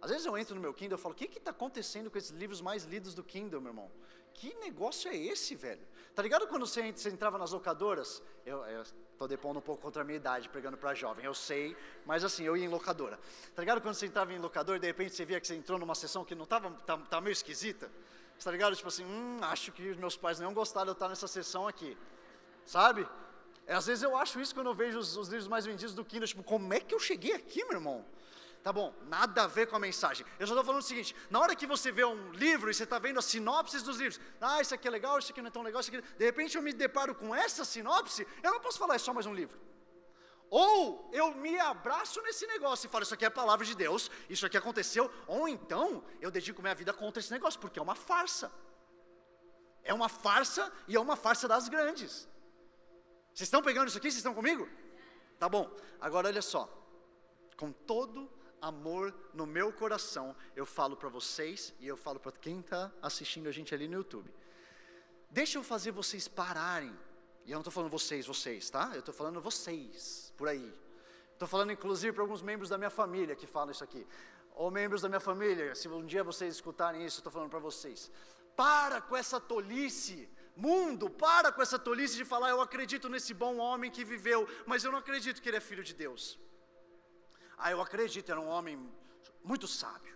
[0.00, 2.30] Às vezes eu entro no meu Kindle e falo: o que está acontecendo com esses
[2.30, 3.90] livros mais lidos do Kindle, meu irmão?
[4.34, 5.86] Que negócio é esse, velho?
[6.14, 8.22] Tá ligado quando você, você entrava nas locadoras?
[8.44, 8.64] Eu,
[9.12, 12.44] estou depondo um pouco contra a minha idade, pregando para jovem, eu sei, mas assim,
[12.44, 13.18] eu ia em locadora.
[13.54, 15.78] Tá ligado quando você entrava em locadora e de repente você via que você entrou
[15.78, 17.90] numa sessão que não estava tá, tá meio esquisita?
[18.42, 18.74] Tá ligado?
[18.74, 21.68] Tipo assim, hum, acho que os meus pais não gostaram de eu estar nessa sessão
[21.68, 21.96] aqui.
[22.64, 23.08] Sabe?
[23.66, 26.04] É, às vezes eu acho isso quando eu vejo os, os livros mais vendidos do
[26.04, 28.04] Kindle, tipo, como é que eu cheguei aqui, meu irmão?
[28.62, 30.24] Tá bom, nada a ver com a mensagem.
[30.38, 32.84] Eu só estou falando o seguinte: na hora que você vê um livro e você
[32.84, 35.50] está vendo as sinopses dos livros, ah, isso aqui é legal, isso aqui não é
[35.50, 36.00] tão legal, isso aqui.
[36.00, 39.26] De repente eu me deparo com essa sinopse, eu não posso falar, é só mais
[39.26, 39.58] um livro.
[40.54, 44.10] Ou eu me abraço nesse negócio e falo, isso aqui é a palavra de Deus,
[44.28, 47.94] isso aqui aconteceu, ou então eu dedico minha vida contra esse negócio, porque é uma
[47.94, 48.52] farsa.
[49.82, 52.28] É uma farsa e é uma farsa das grandes.
[53.32, 54.10] Vocês estão pegando isso aqui?
[54.10, 54.68] Vocês estão comigo?
[55.38, 55.74] Tá bom.
[55.98, 56.68] Agora olha só.
[57.56, 62.60] Com todo amor no meu coração, eu falo para vocês e eu falo para quem
[62.60, 64.30] está assistindo a gente ali no YouTube.
[65.30, 66.94] Deixa eu fazer vocês pararem
[67.46, 68.90] e eu não estou falando vocês, vocês, tá?
[68.92, 70.72] Eu estou falando vocês, por aí.
[71.32, 74.06] Estou falando inclusive para alguns membros da minha família que falam isso aqui.
[74.54, 78.10] Ou membros da minha família, se um dia vocês escutarem isso, estou falando para vocês.
[78.54, 83.56] Para com essa tolice, Mundo, para com essa tolice de falar, eu acredito nesse bom
[83.56, 86.38] homem que viveu, mas eu não acredito que ele é filho de Deus.
[87.56, 88.78] Ah, eu acredito, era um homem
[89.42, 90.14] muito sábio,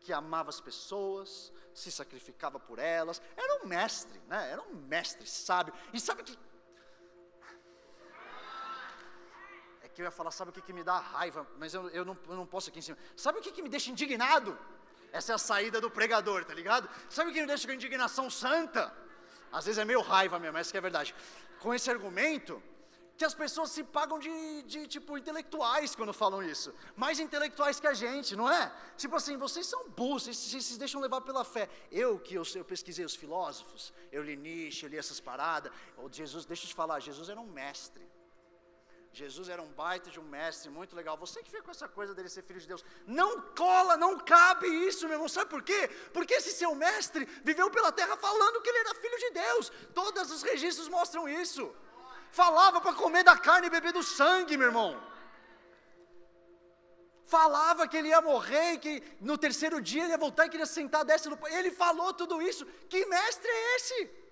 [0.00, 4.50] que amava as pessoas, se sacrificava por elas, era um mestre, né?
[4.50, 5.72] Era um mestre sábio.
[5.94, 6.38] E sabe que
[9.94, 12.18] que eu ia falar, sabe o que, que me dá raiva, mas eu, eu, não,
[12.28, 12.98] eu não posso aqui em cima.
[13.16, 14.58] Sabe o que, que me deixa indignado?
[15.12, 16.88] Essa é a saída do pregador, tá ligado?
[17.08, 18.92] Sabe o que me deixa com indignação santa?
[19.52, 21.14] Às vezes é meio raiva mesmo, essa que é verdade.
[21.60, 22.60] Com esse argumento,
[23.16, 26.74] que as pessoas se pagam de, de, tipo, intelectuais quando falam isso.
[26.96, 28.72] Mais intelectuais que a gente, não é?
[28.96, 31.68] Tipo assim, vocês são burros, vocês, vocês se deixam levar pela fé.
[31.92, 35.72] Eu que eu, eu pesquisei os filósofos, eu li Nietzsche, eu li essas paradas.
[36.10, 38.04] Jesus, deixa eu te falar, Jesus era um mestre.
[39.14, 41.16] Jesus era um baita de um mestre, muito legal.
[41.16, 44.66] Você que fica com essa coisa dele ser filho de Deus, não cola, não cabe
[44.88, 45.28] isso, meu irmão.
[45.28, 45.88] Sabe por quê?
[46.12, 49.72] Porque esse seu mestre viveu pela terra falando que ele era filho de Deus.
[49.94, 51.72] Todos os registros mostram isso.
[52.32, 55.00] Falava para comer da carne e beber do sangue, meu irmão.
[57.24, 61.04] Falava que ele ia morrer, que no terceiro dia ele ia voltar e queria sentar
[61.04, 62.66] dessa no Ele falou tudo isso.
[62.88, 64.23] Que mestre é esse?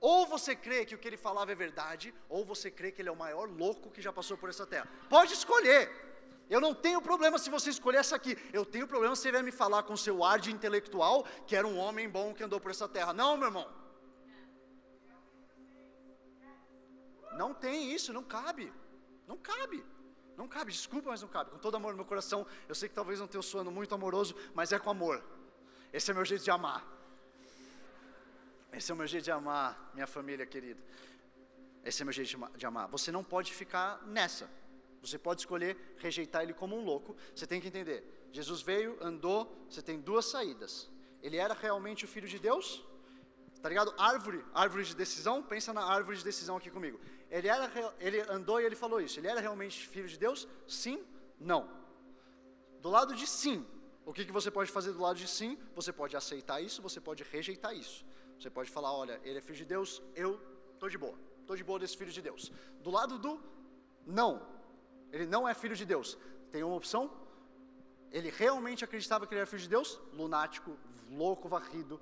[0.00, 3.08] Ou você crê que o que ele falava é verdade, ou você crê que ele
[3.08, 4.88] é o maior louco que já passou por essa terra.
[5.08, 5.90] Pode escolher.
[6.48, 8.36] Eu não tenho problema se você escolher essa aqui.
[8.52, 11.66] Eu tenho problema se você vier me falar com seu ar de intelectual que era
[11.66, 13.12] um homem bom que andou por essa terra.
[13.12, 13.68] Não, meu irmão.
[17.36, 18.72] Não tem isso, não cabe.
[19.26, 19.84] Não cabe.
[20.36, 21.50] Não cabe, desculpa, mas não cabe.
[21.50, 24.36] Com todo amor no meu coração, eu sei que talvez não tenha soando muito amoroso,
[24.54, 25.22] mas é com amor.
[25.92, 26.97] Esse é meu jeito de amar.
[28.72, 30.82] Esse é o meu jeito de amar, minha família querida.
[31.84, 32.88] Esse é o meu jeito de amar.
[32.88, 34.48] Você não pode ficar nessa.
[35.00, 37.16] Você pode escolher rejeitar ele como um louco.
[37.34, 38.28] Você tem que entender.
[38.32, 40.88] Jesus veio, andou, você tem duas saídas.
[41.22, 42.84] Ele era realmente o filho de Deus?
[43.62, 43.92] Tá ligado?
[43.98, 47.00] Árvore, árvore de decisão, pensa na árvore de decisão aqui comigo.
[47.30, 49.18] Ele, era, ele andou e ele falou isso.
[49.18, 50.46] Ele era realmente filho de Deus?
[50.66, 51.04] Sim,
[51.40, 51.68] não.
[52.80, 53.66] Do lado de sim,
[54.04, 55.58] o que, que você pode fazer do lado de sim?
[55.74, 58.04] Você pode aceitar isso, você pode rejeitar isso.
[58.38, 60.40] Você pode falar, olha, ele é filho de Deus, eu
[60.74, 61.18] estou de boa.
[61.40, 62.52] Estou de boa desse filho de Deus.
[62.82, 63.40] Do lado do
[64.06, 64.46] não,
[65.12, 66.16] ele não é filho de Deus.
[66.52, 67.10] Tem uma opção?
[68.10, 70.00] Ele realmente acreditava que ele era filho de Deus?
[70.12, 70.78] Lunático,
[71.10, 72.00] louco, varrido,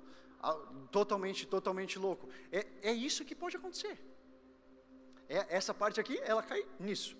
[0.91, 2.29] totalmente, totalmente louco.
[2.51, 3.99] É, é isso que pode acontecer.
[5.27, 7.17] É, essa parte aqui, ela cai nisso.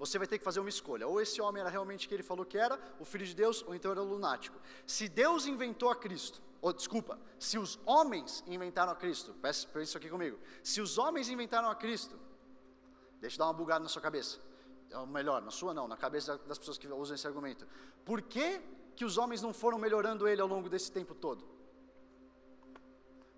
[0.00, 1.06] Você vai ter que fazer uma escolha.
[1.06, 3.74] Ou esse homem era realmente que ele falou que era, o filho de Deus, ou
[3.74, 4.58] então era lunático.
[4.86, 9.98] Se Deus inventou a Cristo, ou desculpa, se os homens inventaram a Cristo, peça isso
[9.98, 10.38] aqui comigo.
[10.62, 12.18] Se os homens inventaram a Cristo,
[13.20, 14.38] deixa eu dar uma bugada na sua cabeça.
[14.94, 17.68] Ou melhor, na sua não, na cabeça das pessoas que usam esse argumento.
[18.02, 18.58] Por que,
[18.96, 21.46] que os homens não foram melhorando ele ao longo desse tempo todo?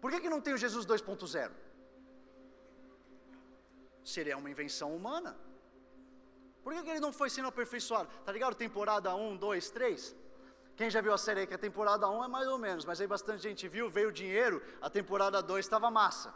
[0.01, 1.51] Por que, que não tem o Jesus 2.0?
[4.05, 5.37] Seria uma invenção humana.
[6.62, 8.09] Por que, ele não foi sendo aperfeiçoado?
[8.25, 8.55] Tá ligado?
[8.55, 10.16] Temporada 1, 2, 3?
[10.77, 13.01] Quem já viu a série aí que a temporada 1 é mais ou menos, mas
[13.01, 16.35] aí bastante gente viu, veio o dinheiro, a temporada 2 estava massa.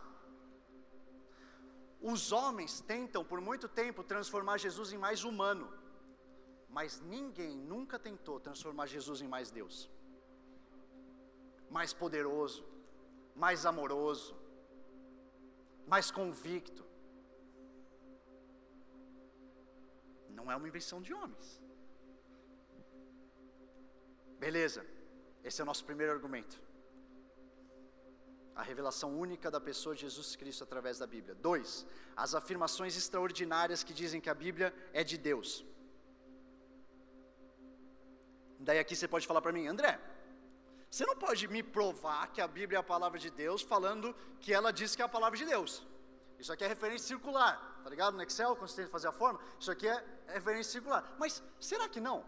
[2.00, 5.72] Os homens tentam por muito tempo transformar Jesus em mais humano,
[6.68, 9.90] mas ninguém nunca tentou transformar Jesus em mais Deus,
[11.70, 12.64] mais poderoso,
[13.34, 14.36] mais amoroso,
[15.86, 16.84] mais convicto.
[20.38, 21.48] Não é uma invenção de homens.
[24.44, 24.82] Beleza,
[25.48, 26.56] esse é o nosso primeiro argumento
[28.56, 31.34] a revelação única da pessoa de Jesus Cristo através da Bíblia.
[31.34, 35.62] Dois, as afirmações extraordinárias que dizem que a Bíblia é de Deus.
[38.58, 40.00] Daí aqui você pode falar para mim, André,
[40.90, 44.54] você não pode me provar que a Bíblia é a palavra de Deus falando que
[44.54, 45.86] ela diz que é a palavra de Deus.
[46.38, 47.54] Isso aqui é referência circular,
[47.86, 48.16] tá ligado?
[48.16, 51.02] No Excel, quando você tem que fazer a forma, isso aqui é referência circular.
[51.20, 52.24] Mas será que não?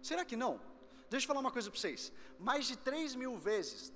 [0.00, 0.60] Será que não?
[1.10, 2.12] Deixa eu falar uma coisa para vocês.
[2.38, 3.92] Mais de 3 mil vezes,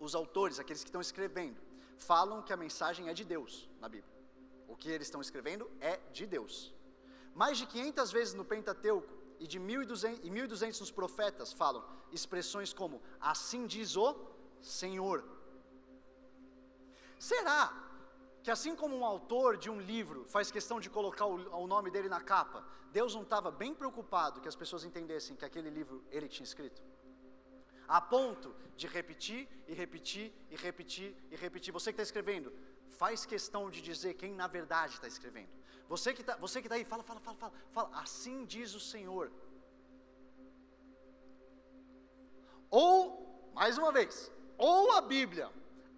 [0.00, 1.60] os autores, aqueles que estão escrevendo,
[1.96, 4.12] falam que a mensagem é de Deus na Bíblia.
[4.66, 6.74] O que eles estão escrevendo é de Deus.
[7.32, 12.72] Mais de 500 vezes no Pentateuco e de 1.200, e 1.200 nos profetas falam expressões
[12.72, 14.08] como assim diz o
[14.60, 15.22] Senhor.
[17.16, 17.89] Será
[18.42, 21.90] que assim como um autor de um livro faz questão de colocar o, o nome
[21.90, 26.04] dele na capa, Deus não estava bem preocupado que as pessoas entendessem que aquele livro
[26.10, 26.82] ele tinha escrito?
[27.90, 31.72] a ponto de repetir e repetir e repetir e repetir.
[31.72, 32.52] Você que está escrevendo,
[32.88, 35.50] faz questão de dizer quem na verdade está escrevendo.
[35.88, 37.90] Você que está tá aí, fala, fala, fala, fala, fala.
[38.00, 39.32] Assim diz o Senhor.
[42.70, 45.50] Ou mais uma vez, ou a Bíblia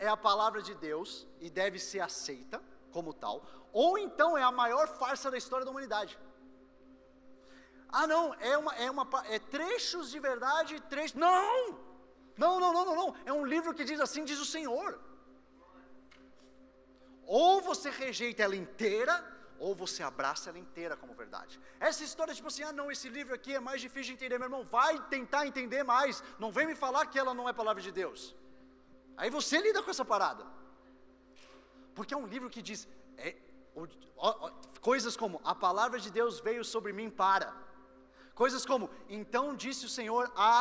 [0.07, 1.11] é a palavra de Deus
[1.45, 2.61] e deve ser aceita
[2.95, 3.37] como tal,
[3.73, 6.19] ou então é a maior farsa da história da humanidade.
[7.99, 11.17] Ah, não, é uma, é uma, é trechos de verdade, trechos.
[11.27, 11.79] Não!
[12.37, 13.09] Não, não, não, não, não.
[13.25, 14.99] É um livro que diz assim, diz o Senhor.
[17.25, 19.15] Ou você rejeita ela inteira,
[19.59, 21.61] ou você abraça ela inteira como verdade.
[21.79, 24.47] Essa história, tipo assim, ah, não, esse livro aqui é mais difícil de entender, meu
[24.47, 26.25] irmão, vai tentar entender mais.
[26.45, 28.35] Não vem me falar que ela não é palavra de Deus.
[29.17, 30.45] Aí você lida com essa parada.
[31.95, 33.37] Porque é um livro que diz, é,
[34.81, 37.55] coisas como, a palavra de Deus veio sobre mim para.
[38.35, 40.55] Coisas como, então disse o Senhor a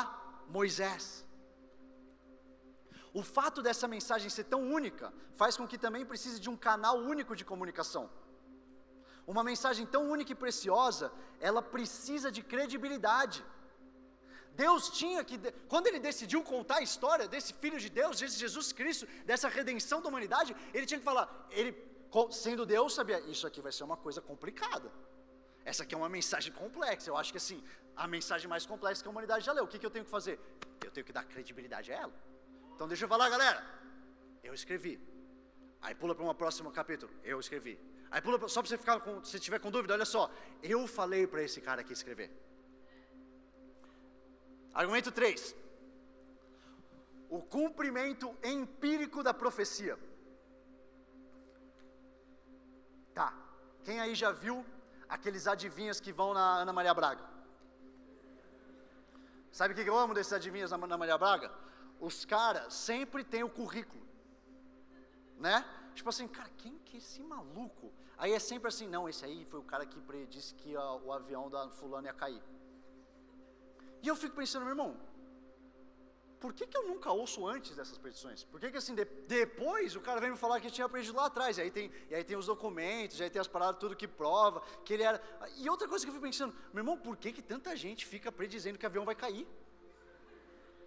[0.47, 1.25] Moisés.
[3.13, 6.97] O fato dessa mensagem ser tão única faz com que também precise de um canal
[6.97, 8.09] único de comunicação.
[9.27, 13.45] Uma mensagem tão única e preciosa, ela precisa de credibilidade.
[14.55, 15.37] Deus tinha que,
[15.67, 20.01] quando ele decidiu contar a história desse Filho de Deus, desse Jesus Cristo, dessa redenção
[20.01, 21.75] da humanidade, ele tinha que falar, ele,
[22.31, 24.91] sendo Deus, sabia, isso aqui vai ser uma coisa complicada.
[25.63, 27.09] Essa aqui é uma mensagem complexa.
[27.09, 27.63] Eu acho que assim,
[27.95, 29.63] a mensagem mais complexa que a humanidade já leu.
[29.63, 30.39] O que, que eu tenho que fazer?
[30.83, 32.13] Eu tenho que dar credibilidade a ela.
[32.75, 33.63] Então deixa eu falar, galera.
[34.43, 34.99] Eu escrevi.
[35.81, 37.11] Aí pula para um próximo capítulo.
[37.23, 37.79] Eu escrevi.
[38.09, 40.31] Aí pula, só para você ficar com, se tiver com dúvida, olha só.
[40.61, 42.31] Eu falei para esse cara aqui escrever.
[44.73, 45.55] Argumento 3.
[47.29, 49.97] O cumprimento empírico da profecia.
[53.13, 53.33] Tá.
[53.83, 54.65] Quem aí já viu
[55.07, 57.25] aqueles adivinhos que vão na Ana Maria Braga.
[59.51, 61.51] Sabe o que eu amo desses adivinhos na Ana Maria Braga?
[61.99, 64.01] Os caras sempre têm o currículo,
[65.37, 65.65] né?
[65.93, 67.91] Tipo assim, cara, quem que é esse maluco?
[68.17, 71.49] Aí é sempre assim, não, esse aí foi o cara que disse que o avião
[71.49, 72.41] da fulano ia cair.
[74.01, 74.97] E eu fico pensando, meu irmão,
[76.41, 78.43] por que, que eu nunca ouço antes dessas petições?
[78.43, 81.27] Por que, que assim, de, depois o cara vem me falar que tinha aprendido lá
[81.27, 83.95] atrás, e aí, tem, e aí tem os documentos, e aí tem as paradas, tudo
[83.95, 85.21] que prova, que ele era.
[85.57, 88.31] E outra coisa que eu fico pensando, meu irmão, por que, que tanta gente fica
[88.31, 89.47] predizendo que o avião vai cair?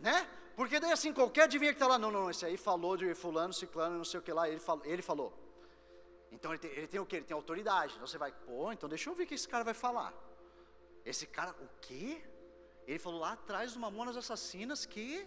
[0.01, 0.29] Né?
[0.57, 3.53] Porque daí assim, qualquer adivinha que está lá, não, não, esse aí falou de fulano,
[3.53, 4.85] ciclano, não sei o que lá, ele falou.
[4.85, 5.33] Ele falou.
[6.33, 7.17] Então ele tem, ele tem o que?
[7.17, 7.95] Ele tem autoridade.
[7.95, 10.13] Então você vai, pô, então deixa eu ver o que esse cara vai falar.
[11.05, 12.23] Esse cara, o quê?
[12.87, 15.27] Ele falou lá atrás do Mamonas Assassinas que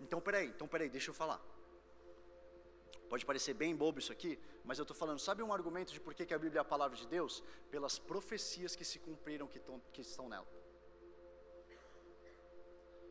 [0.00, 1.40] então, peraí, então, peraí, deixa eu falar.
[3.08, 6.14] Pode parecer bem bobo isso aqui, mas eu estou falando, sabe um argumento de por
[6.14, 7.42] que, a Bíblia é a palavra de Deus?
[7.70, 10.46] Pelas profecias que se cumpriram que, tão, que estão nela.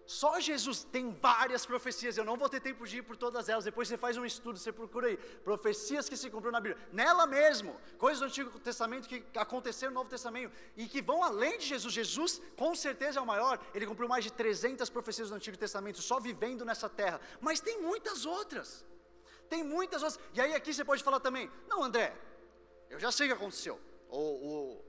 [0.08, 3.66] Só Jesus tem várias profecias, eu não vou ter tempo de ir por todas elas,
[3.66, 7.28] depois você faz um estudo, você procura aí, profecias que se cumpriram na Bíblia, nela
[7.28, 11.66] mesmo, coisas do Antigo Testamento que aconteceram no Novo Testamento e que vão além de
[11.66, 11.94] Jesus.
[11.94, 16.02] Jesus, com certeza, é o maior, ele cumpriu mais de 300 profecias do Antigo Testamento,
[16.02, 18.86] só vivendo nessa terra, mas tem muitas outras,
[19.50, 22.16] tem muitas outras, e aí aqui você pode falar também, não, André,
[22.90, 24.86] eu já sei o que aconteceu, ou,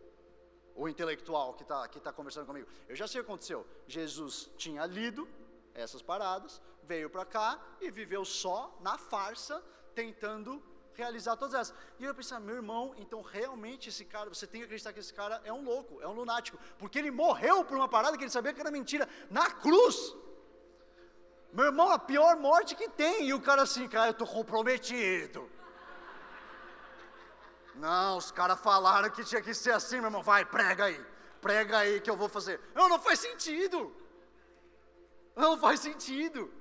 [0.79, 2.69] o intelectual que está que tá conversando comigo.
[2.89, 3.67] Eu já sei o que aconteceu.
[3.87, 5.29] Jesus tinha lido
[5.75, 9.63] essas paradas, veio para cá e viveu só na farsa,
[9.95, 10.63] tentando
[10.95, 11.75] realizar todas essas.
[11.99, 15.13] E eu pensei, meu irmão, então realmente esse cara, você tem que acreditar que esse
[15.13, 18.31] cara é um louco, é um lunático, porque ele morreu por uma parada que ele
[18.31, 20.15] sabia que era mentira, na cruz.
[21.53, 23.29] Meu irmão, a pior morte que tem.
[23.29, 25.51] E o cara assim, cara, eu estou comprometido.
[27.79, 30.23] Não, os caras falaram que tinha que ser assim, meu irmão.
[30.23, 31.07] Vai, prega aí.
[31.41, 32.61] Prega aí que eu vou fazer.
[32.75, 33.95] Não, não faz sentido.
[35.37, 36.53] Não faz sentido.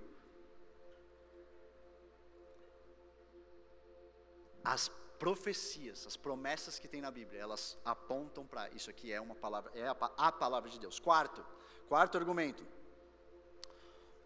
[4.64, 9.34] As profecias, as promessas que tem na Bíblia, elas apontam para isso aqui é uma
[9.34, 11.00] palavra, é a, a palavra de Deus.
[11.00, 11.44] Quarto,
[11.88, 12.64] quarto argumento.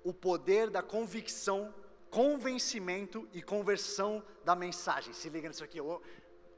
[0.04, 1.73] O poder da convicção
[2.12, 5.13] convencimento e conversão da mensagem.
[5.13, 5.77] Se liga nisso aqui.
[5.80, 6.01] Eu,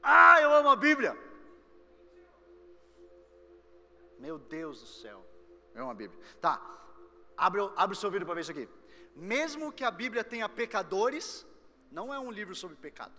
[0.04, 1.16] ah, eu amo a Bíblia.
[4.18, 5.24] Meu Deus do céu.
[5.74, 6.20] Eu amo a Bíblia.
[6.40, 6.60] Tá.
[7.36, 8.68] Abre, abre o seu ouvido para ver isso aqui.
[9.16, 11.46] Mesmo que a Bíblia tenha pecadores,
[11.90, 13.14] não é um livro sobre pecado.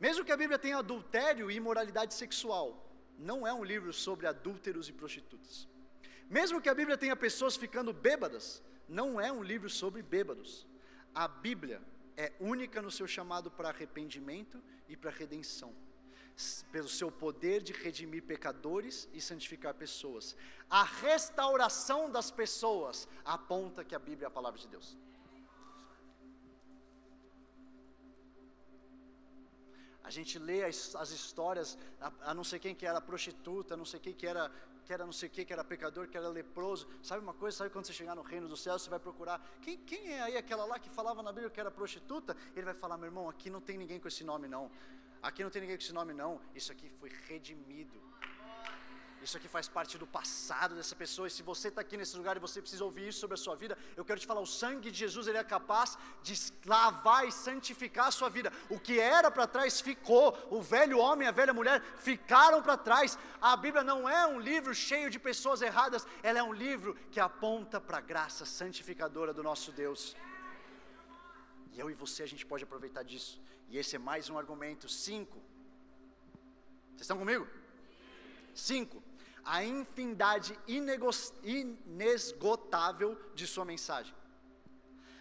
[0.00, 2.66] Mesmo que a Bíblia tenha adultério e imoralidade sexual,
[3.18, 5.68] não é um livro sobre adúlteros e prostitutas.
[6.28, 10.66] Mesmo que a Bíblia tenha pessoas ficando bêbadas, não é um livro sobre bêbados.
[11.14, 11.80] A Bíblia
[12.16, 15.74] é única no seu chamado para arrependimento e para redenção,
[16.70, 20.36] pelo seu poder de redimir pecadores e santificar pessoas.
[20.68, 24.96] A restauração das pessoas aponta que a Bíblia é a palavra de Deus.
[30.04, 33.84] A gente lê as, as histórias, a, a, não sei quem que era prostituta, não
[33.84, 34.50] sei quem que era
[34.84, 36.88] que era não sei o que, que era pecador, que era leproso.
[37.02, 37.56] Sabe uma coisa?
[37.58, 39.40] Sabe quando você chegar no reino do céu, você vai procurar.
[39.60, 42.36] Quem, quem é aí aquela lá que falava na Bíblia que era prostituta?
[42.54, 44.70] Ele vai falar, meu irmão, aqui não tem ninguém com esse nome não.
[45.22, 46.40] Aqui não tem ninguém com esse nome não.
[46.54, 48.11] Isso aqui foi redimido.
[49.26, 51.28] Isso aqui faz parte do passado dessa pessoa.
[51.28, 53.54] E se você está aqui nesse lugar e você precisa ouvir isso sobre a sua
[53.54, 56.34] vida, eu quero te falar: o sangue de Jesus ele é capaz de
[56.66, 58.52] lavar e santificar a sua vida.
[58.68, 60.36] O que era para trás ficou.
[60.50, 63.16] O velho homem e a velha mulher ficaram para trás.
[63.40, 66.04] A Bíblia não é um livro cheio de pessoas erradas.
[66.22, 70.16] Ela é um livro que aponta para a graça santificadora do nosso Deus.
[71.72, 73.40] E eu e você a gente pode aproveitar disso.
[73.68, 74.88] E esse é mais um argumento.
[74.88, 75.38] Cinco.
[76.88, 77.46] Vocês estão comigo?
[78.52, 79.01] Cinco
[79.44, 80.58] a infinidade
[81.46, 84.14] inesgotável de sua mensagem.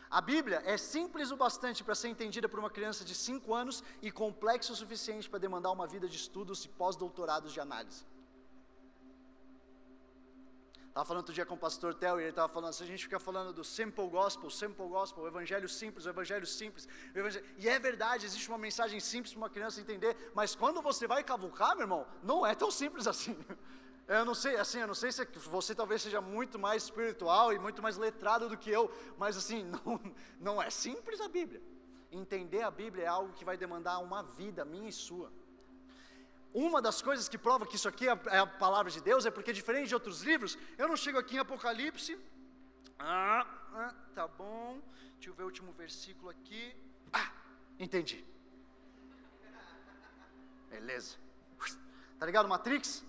[0.10, 3.82] A Bíblia é simples o bastante para ser entendida por uma criança de 5 anos
[4.02, 8.06] e complexa o suficiente para demandar uma vida de estudos e pós-doutorados de análise.
[10.90, 13.06] Estava falando outro dia com o pastor Theo e ele estava falando assim, a gente
[13.06, 16.86] fica falando do simple gospel, simple gospel, o evangelho simples, o evangelho simples.
[17.16, 17.46] O evangelho...
[17.58, 21.24] E é verdade, existe uma mensagem simples para uma criança entender, mas quando você vai
[21.24, 23.38] cavucar, meu irmão, não é tão simples assim.
[24.18, 25.26] Eu não sei, assim, eu não sei se
[25.58, 29.64] você talvez seja muito mais espiritual e muito mais letrado do que eu, mas assim,
[29.76, 30.02] não,
[30.48, 31.62] não é simples a Bíblia.
[32.12, 35.32] Entender a Bíblia é algo que vai demandar uma vida minha e sua.
[36.54, 39.32] Uma das coisas que prova que isso aqui é, é a palavra de Deus é
[39.32, 42.20] porque, diferente de outros livros, eu não chego aqui em Apocalipse.
[43.00, 44.82] Ah, ah tá bom.
[45.14, 46.76] Deixa eu ver o último versículo aqui.
[47.14, 47.32] Ah,
[47.80, 48.26] entendi.
[50.70, 51.16] Beleza.
[52.20, 53.06] Tá ligado, Matrix?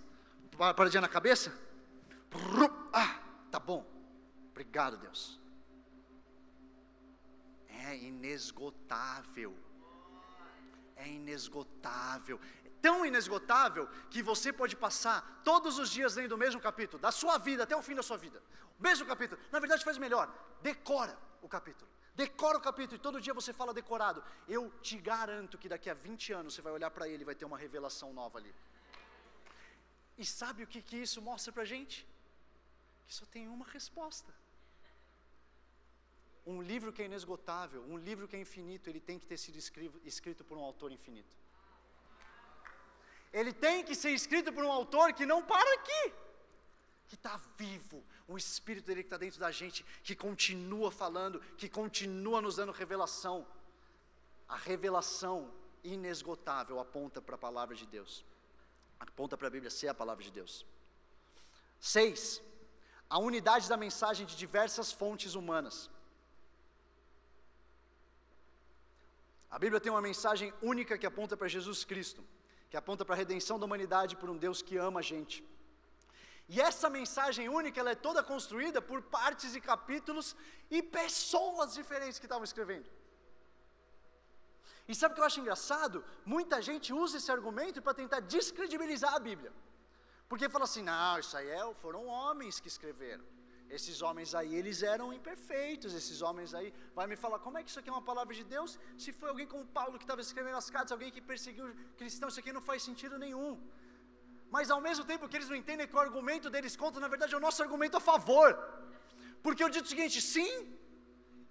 [0.56, 1.52] Paradinha na cabeça?
[2.92, 3.86] Ah, tá bom.
[4.50, 5.40] Obrigado, Deus.
[7.68, 9.56] É inesgotável.
[10.96, 12.40] É inesgotável.
[12.64, 17.10] É tão inesgotável que você pode passar todos os dias lendo o mesmo capítulo, da
[17.10, 18.42] sua vida até o fim da sua vida.
[18.78, 19.40] O mesmo capítulo.
[19.50, 20.32] Na verdade, faz melhor.
[20.60, 21.90] Decora o capítulo.
[22.14, 24.22] Decora o capítulo e todo dia você fala decorado.
[24.46, 27.34] Eu te garanto que daqui a 20 anos você vai olhar para ele e vai
[27.34, 28.54] ter uma revelação nova ali.
[30.22, 31.96] E sabe o que, que isso mostra para a gente?
[33.06, 34.32] Que só tem uma resposta.
[36.52, 39.58] Um livro que é inesgotável, um livro que é infinito, ele tem que ter sido
[39.62, 41.34] escrito, escrito por um autor infinito.
[43.32, 46.04] Ele tem que ser escrito por um autor que não para aqui,
[47.08, 51.68] que está vivo, o Espírito dele que está dentro da gente, que continua falando, que
[51.68, 53.44] continua nos dando revelação.
[54.48, 55.52] A revelação
[55.82, 58.24] inesgotável aponta para a palavra de Deus
[59.10, 60.54] aponta para a Bíblia ser a palavra de Deus.
[61.80, 62.20] Seis,
[63.08, 65.90] a unidade da mensagem de diversas fontes humanas.
[69.50, 72.22] A Bíblia tem uma mensagem única que aponta para Jesus Cristo,
[72.70, 75.36] que aponta para a redenção da humanidade por um Deus que ama a gente.
[76.48, 80.34] E essa mensagem única, ela é toda construída por partes e capítulos
[80.70, 82.88] e pessoas diferentes que estavam escrevendo.
[84.88, 86.04] E sabe o que eu acho engraçado?
[86.24, 89.52] Muita gente usa esse argumento para tentar descredibilizar a Bíblia.
[90.28, 93.24] Porque fala assim: não, isso aí é, foram homens que escreveram.
[93.76, 95.94] Esses homens aí, eles eram imperfeitos.
[96.00, 96.68] Esses homens aí,
[96.98, 98.78] vai me falar, como é que isso aqui é uma palavra de Deus?
[99.02, 101.66] Se foi alguém como Paulo que estava escrevendo as cartas, alguém que perseguiu
[102.00, 103.52] cristãos, isso aqui não faz sentido nenhum.
[104.54, 107.34] Mas ao mesmo tempo que eles não entendem que o argumento deles conta, na verdade
[107.34, 108.50] é o nosso argumento a favor.
[109.44, 110.52] Porque eu digo o seguinte: sim,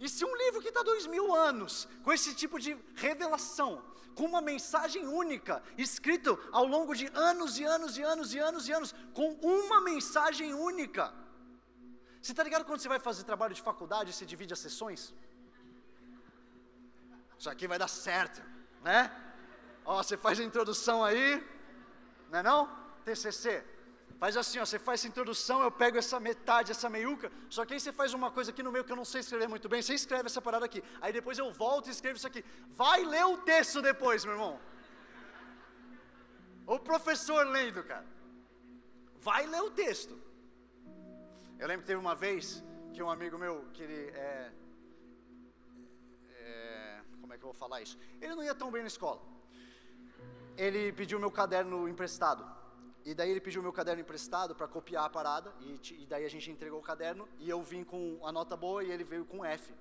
[0.03, 3.71] e se um livro que está dois mil anos, com esse tipo de revelação,
[4.15, 8.67] com uma mensagem única, escrito ao longo de anos e anos e anos e anos
[8.67, 11.13] e anos, com uma mensagem única.
[12.19, 15.13] Você está ligado quando você vai fazer trabalho de faculdade, você divide as sessões?
[17.37, 18.41] Isso aqui vai dar certo,
[18.83, 18.99] né?
[19.85, 21.43] Ó, você faz a introdução aí,
[22.31, 22.59] não é não?
[23.05, 23.63] TCC.
[24.21, 27.73] Faz assim, ó, você faz essa introdução, eu pego essa metade, essa meiuca, só que
[27.73, 29.81] aí você faz uma coisa aqui no meio que eu não sei escrever muito bem,
[29.81, 30.83] você escreve essa parada aqui.
[31.03, 32.45] Aí depois eu volto e escrevo isso aqui.
[32.81, 34.59] Vai ler o texto depois, meu irmão.
[36.67, 38.05] O professor lendo, cara.
[39.29, 40.15] Vai ler o texto.
[41.57, 42.63] Eu lembro que teve uma vez
[42.93, 44.51] que um amigo meu, que ele é,
[46.35, 47.97] é como é que eu vou falar isso?
[48.21, 49.19] Ele não ia tão bem na escola.
[50.55, 52.60] Ele pediu meu caderno emprestado.
[53.03, 56.29] E daí ele pediu meu caderno emprestado para copiar a parada, e, e, daí a
[56.29, 59.43] gente entregou o caderno, e eu vim com a nota boa e ele veio com
[59.43, 59.73] F.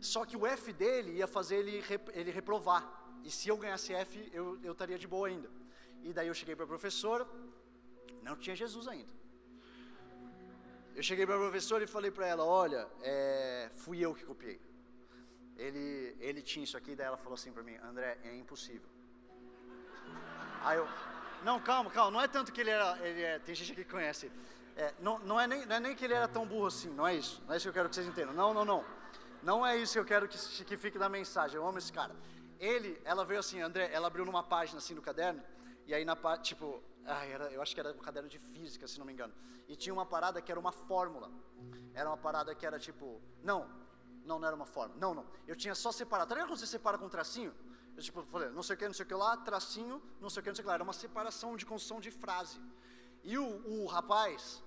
[0.00, 1.82] Só que o F dele ia fazer ele,
[2.12, 2.84] ele reprovar,
[3.24, 5.50] e se eu ganhasse F, eu, eu estaria de boa ainda.
[6.02, 7.26] E daí eu cheguei para a professora,
[8.22, 9.12] não tinha Jesus ainda.
[10.94, 14.60] Eu cheguei para a professora e falei para ela, olha, é, fui eu que copiei.
[15.56, 18.88] Ele, ele tinha isso aqui, daí ela falou assim para mim, André, é impossível.
[20.62, 20.86] Aí eu,
[21.44, 22.10] Não, calma, calma.
[22.10, 22.98] Não é tanto que ele era.
[23.06, 24.32] Ele é, tem gente aqui que conhece.
[24.76, 27.06] É, não, não, é nem, não é nem que ele era tão burro assim, não
[27.06, 27.42] é isso.
[27.46, 28.34] Não é isso que eu quero que vocês entendam.
[28.34, 28.84] Não, não, não.
[29.42, 31.56] Não é isso que eu quero que, que fique na mensagem.
[31.56, 32.16] Eu amo esse cara.
[32.58, 35.42] Ele, ela veio assim, André, ela abriu numa página assim no caderno,
[35.86, 38.88] e aí na parte, tipo, ai, era, eu acho que era um caderno de física,
[38.88, 39.34] se não me engano.
[39.68, 41.30] E tinha uma parada que era uma fórmula.
[41.92, 43.68] Era uma parada que era tipo, não,
[44.24, 44.98] não, não era uma fórmula.
[44.98, 45.26] Não, não.
[45.46, 46.28] Eu tinha só separado.
[46.28, 47.54] Tá ligado quando você separa com um tracinho?
[47.96, 50.40] Eu tipo, falei, não sei o que, não sei o que lá, tracinho, não sei
[50.40, 50.74] o que, não sei o que lá.
[50.74, 52.60] Era uma separação de construção de frase.
[53.22, 54.62] E o, o rapaz,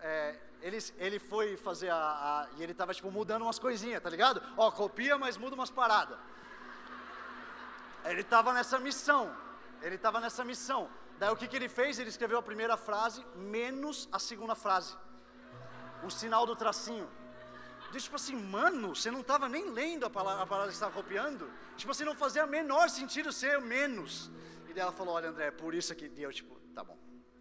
[0.00, 4.08] é, ele, ele foi fazer a, a, E ele tava, tipo, mudando umas coisinhas, tá
[4.08, 4.40] ligado?
[4.56, 6.18] Ó, copia, mas muda umas paradas.
[8.04, 9.34] Ele tava nessa missão.
[9.82, 10.88] Ele tava nessa missão.
[11.18, 11.98] Daí o que, que ele fez?
[11.98, 14.96] Ele escreveu a primeira frase menos a segunda frase.
[16.04, 17.08] O sinal do tracinho.
[17.92, 20.92] Diz, tipo assim, mano, você não estava nem lendo a palavra, a palavra que estava
[20.92, 21.50] copiando?
[21.76, 24.30] Tipo assim, não fazia menor sentido ser menos.
[24.68, 26.98] E daí ela falou, olha André, é por isso que deu, tipo, tá bom.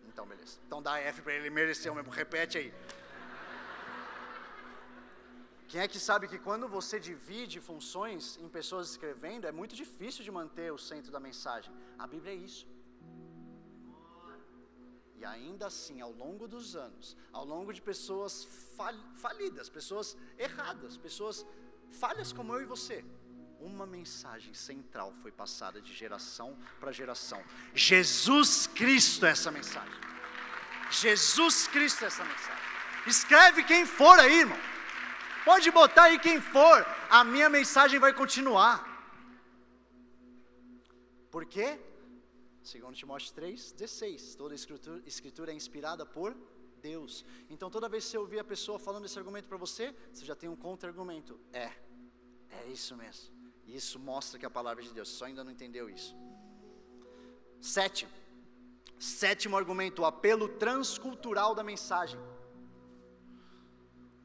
[0.07, 0.59] Então, beleza.
[0.65, 2.09] Então dá F para ele, mereceu mesmo.
[2.09, 2.73] Repete aí.
[5.67, 10.23] Quem é que sabe que quando você divide funções em pessoas escrevendo, é muito difícil
[10.23, 11.73] de manter o centro da mensagem.
[11.99, 12.65] A Bíblia é isso.
[15.17, 20.95] E ainda assim, ao longo dos anos, ao longo de pessoas fal falidas, pessoas erradas,
[20.95, 21.45] pessoas
[21.91, 23.03] falhas como eu e você,
[23.59, 27.43] uma mensagem central foi passada de geração para geração.
[27.73, 29.99] Jesus Cristo é essa mensagem.
[30.91, 32.63] Jesus Cristo é essa mensagem.
[33.07, 34.59] Escreve quem for aí, irmão.
[35.43, 38.85] Pode botar aí quem for, a minha mensagem vai continuar.
[41.31, 41.79] Por quê?
[42.67, 44.35] Segundo Timóteo 3, 16.
[44.35, 46.35] Toda escritura, escritura é inspirada por
[46.81, 47.23] Deus.
[47.49, 50.35] Então toda vez que você ouvir a pessoa falando esse argumento para você, você já
[50.35, 51.39] tem um contra-argumento.
[51.53, 51.71] É,
[52.49, 53.33] é isso mesmo.
[53.65, 55.07] Isso mostra que a palavra de Deus.
[55.07, 56.13] Você só ainda não entendeu isso.
[57.61, 58.05] Sete.
[58.99, 62.19] Sétimo argumento, o apelo transcultural da mensagem.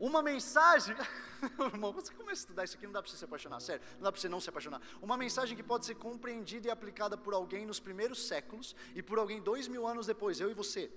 [0.00, 0.96] Uma mensagem,
[1.72, 4.02] irmão, você começa a estudar isso aqui, não dá para você se apaixonar, sério, não
[4.02, 4.80] dá para você não se apaixonar.
[5.00, 9.18] Uma mensagem que pode ser compreendida e aplicada por alguém nos primeiros séculos e por
[9.18, 10.90] alguém dois mil anos depois, eu e você.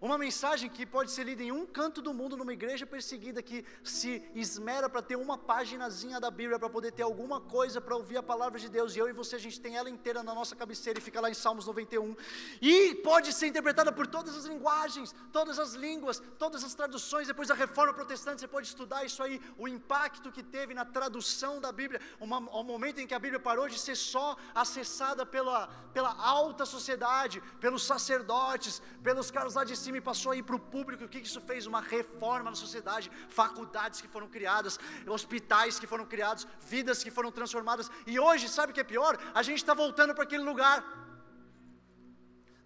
[0.00, 3.64] Uma mensagem que pode ser lida em um canto do mundo, numa igreja perseguida que
[3.82, 8.16] se esmera para ter uma paginazinha da Bíblia, para poder ter alguma coisa para ouvir
[8.16, 10.56] a palavra de Deus, e eu e você, a gente tem ela inteira na nossa
[10.56, 12.16] cabeceira e fica lá em Salmos 91.
[12.60, 17.28] E pode ser interpretada por todas as linguagens, todas as línguas, todas as traduções.
[17.28, 21.60] Depois da reforma protestante, você pode estudar isso aí, o impacto que teve na tradução
[21.60, 25.68] da Bíblia, uma, o momento em que a Bíblia parou de ser só acessada pela,
[25.92, 30.64] pela alta sociedade, pelos sacerdotes, pelos caras lá de cima e passou aí para o
[30.74, 31.04] público.
[31.04, 31.66] O que isso fez?
[31.72, 33.10] Uma reforma na sociedade,
[33.40, 34.74] faculdades que foram criadas,
[35.16, 37.88] hospitais que foram criados, vidas que foram transformadas.
[38.12, 39.14] E hoje, sabe o que é pior?
[39.40, 40.78] A gente está voltando para aquele lugar.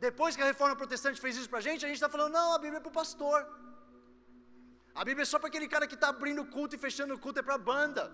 [0.07, 2.49] Depois que a reforma protestante fez isso para a gente, a gente está falando: não,
[2.57, 3.41] a Bíblia é para o pastor.
[5.01, 7.21] A Bíblia é só para aquele cara que está abrindo o culto e fechando o
[7.25, 8.05] culto, é para a banda.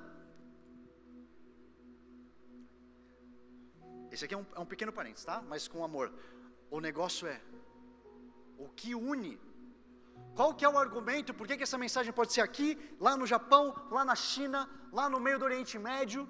[4.15, 5.43] Esse aqui é um, é um pequeno parênteses, tá?
[5.53, 6.13] Mas com amor.
[6.71, 7.41] O negócio é,
[8.59, 9.41] o que une.
[10.35, 11.33] Qual que é o argumento?
[11.33, 15.09] Por que, que essa mensagem pode ser aqui, lá no Japão, lá na China, lá
[15.09, 16.29] no meio do Oriente Médio,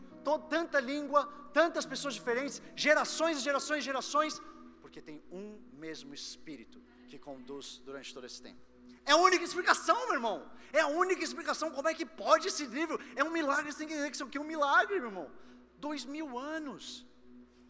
[0.49, 4.41] tanta língua, tantas pessoas diferentes, gerações e gerações e gerações,
[4.83, 8.61] porque tem um mesmo Espírito que conduz durante todo esse tempo.
[9.07, 10.51] É a única explicação, meu irmão.
[10.72, 11.70] É a única explicação.
[11.70, 12.99] Como é que pode esse livro?
[13.14, 13.70] É um milagre.
[13.70, 15.31] Você tem que dizer que é um milagre, meu irmão.
[15.79, 17.07] Dois mil anos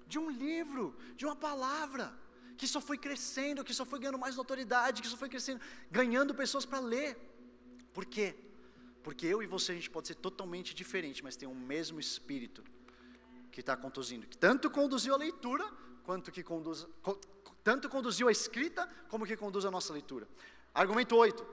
[0.06, 2.16] de um livro, de uma palavra
[2.56, 6.34] que só foi crescendo, que só foi ganhando mais autoridade, que só foi crescendo, ganhando
[6.34, 7.16] pessoas para ler.
[7.92, 8.34] Por quê?
[9.02, 12.64] Porque eu e você a gente pode ser totalmente diferente, mas tem o mesmo espírito
[13.52, 15.64] que está conduzindo, que tanto conduziu a leitura,
[16.04, 16.86] quanto que conduz,
[17.62, 20.28] tanto conduziu a escrita, como que conduz a nossa leitura.
[20.72, 21.46] Argumento 8.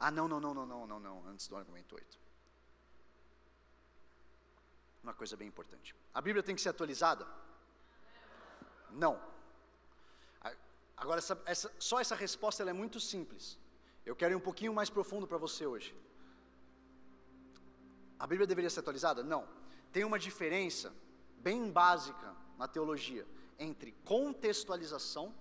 [0.00, 2.18] Ah, não, não, não, não, não, não, não, antes do argumento 8.
[5.02, 5.94] Uma coisa bem importante.
[6.12, 7.26] A Bíblia tem que ser atualizada?
[8.90, 9.20] Não.
[10.96, 13.56] Agora, essa, essa, só essa resposta é muito simples.
[14.04, 15.94] Eu quero ir um pouquinho mais profundo para você hoje.
[18.18, 19.22] A Bíblia deveria ser atualizada?
[19.22, 19.48] Não.
[19.92, 20.92] Tem uma diferença
[21.38, 23.24] bem básica na teologia
[23.58, 25.32] entre contextualização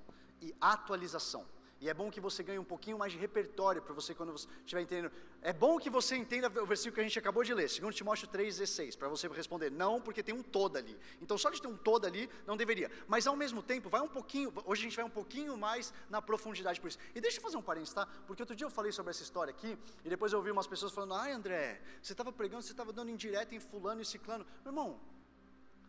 [0.42, 1.48] e atualização.
[1.80, 4.48] E é bom que você ganhe um pouquinho mais de repertório para você quando você
[4.62, 5.12] estiver entendendo.
[5.42, 8.28] É bom que você entenda o versículo que a gente acabou de ler, 2 Timóteo
[8.28, 10.98] 3,16, para você responder não, porque tem um todo ali.
[11.22, 12.90] Então, só de ter um todo ali, não deveria.
[13.08, 16.20] Mas ao mesmo tempo, vai um pouquinho, hoje a gente vai um pouquinho mais na
[16.22, 16.98] profundidade por isso.
[17.14, 18.08] E deixa eu fazer um parênteses, tá?
[18.26, 20.92] Porque outro dia eu falei sobre essa história aqui, e depois eu ouvi umas pessoas
[20.92, 24.46] falando, ai André, você estava pregando, você estava dando indireta em fulano e ciclano.
[24.64, 25.00] Meu irmão,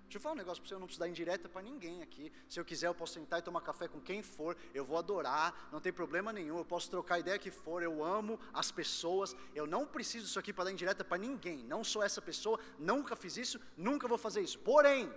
[0.08, 2.32] Deixa eu falar um negócio para você, eu não preciso dar indireta para ninguém aqui.
[2.48, 5.68] Se eu quiser, eu posso sentar e tomar café com quem for, eu vou adorar,
[5.70, 9.36] não tem problema nenhum, eu posso trocar a ideia que for, eu amo as pessoas,
[9.54, 11.58] eu não preciso disso aqui para dar indireta para ninguém.
[11.58, 14.58] Não sou essa pessoa, nunca fiz isso, nunca vou fazer isso.
[14.60, 15.12] Porém,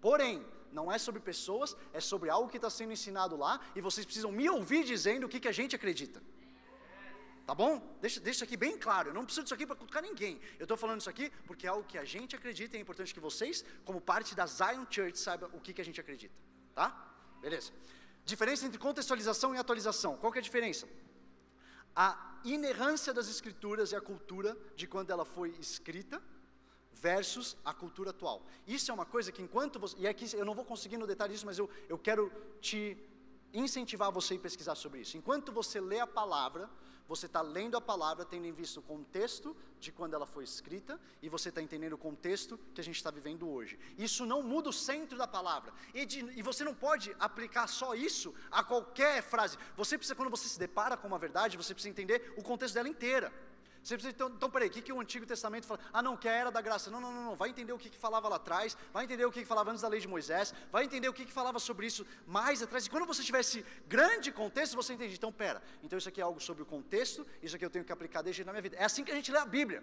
[0.00, 4.06] porém, não é sobre pessoas, é sobre algo que está sendo ensinado lá, e vocês
[4.06, 6.22] precisam me ouvir dizendo o que, que a gente acredita.
[7.48, 7.80] Tá bom?
[8.02, 9.08] Deixa, deixa isso aqui bem claro.
[9.08, 10.38] Eu não preciso disso aqui para cutucar ninguém.
[10.58, 13.14] Eu estou falando isso aqui porque é algo que a gente acredita e é importante
[13.14, 16.34] que vocês, como parte da Zion Church, saibam o que, que a gente acredita.
[16.74, 16.86] Tá?
[17.40, 17.72] Beleza.
[18.22, 20.18] Diferença entre contextualização e atualização.
[20.18, 20.86] Qual que é a diferença?
[21.96, 26.22] A inerrância das escrituras e a cultura de quando ela foi escrita
[26.92, 28.44] versus a cultura atual.
[28.66, 31.34] Isso é uma coisa que enquanto você, e aqui eu não vou conseguir no detalhe
[31.34, 32.30] isso, mas eu, eu quero
[32.60, 32.94] te
[33.54, 35.16] incentivar você a pesquisar sobre isso.
[35.16, 36.68] Enquanto você lê a palavra,
[37.08, 41.00] você está lendo a palavra, tendo em vista o contexto de quando ela foi escrita,
[41.22, 43.78] e você está entendendo o contexto que a gente está vivendo hoje.
[43.96, 45.72] Isso não muda o centro da palavra.
[45.94, 49.56] E, de, e, você não pode aplicar só isso a qualquer frase.
[49.76, 52.88] Você precisa, quando você se depara com uma verdade, você precisa entender o contexto dela
[52.88, 53.32] inteira.
[53.88, 55.80] Você precisa, então, então peraí, o que, que o Antigo Testamento fala?
[55.90, 56.90] Ah, não, que a era da graça.
[56.90, 57.34] Não, não, não, não.
[57.34, 59.80] vai entender o que, que falava lá atrás, vai entender o que, que falava antes
[59.80, 62.84] da lei de Moisés, vai entender o que, que falava sobre isso mais atrás.
[62.84, 65.14] E quando você tiver esse grande contexto, você entende.
[65.14, 67.90] Então, pera, então isso aqui é algo sobre o contexto, isso aqui eu tenho que
[67.90, 68.76] aplicar desde na minha vida.
[68.76, 69.82] É assim que a gente lê a Bíblia.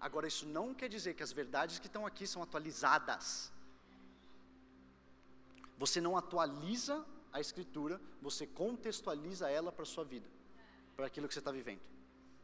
[0.00, 3.52] Agora, isso não quer dizer que as verdades que estão aqui são atualizadas.
[5.76, 10.30] Você não atualiza a Escritura, você contextualiza ela para a sua vida,
[10.96, 11.82] para aquilo que você está vivendo.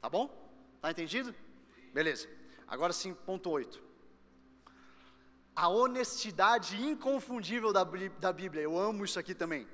[0.03, 0.48] Tá bom?
[0.79, 1.35] Está entendido?
[1.93, 2.29] Beleza.
[2.67, 3.83] Agora sim, ponto 8.
[5.57, 7.83] A honestidade inconfundível da,
[8.21, 8.63] da Bíblia.
[8.63, 9.67] Eu amo isso aqui também.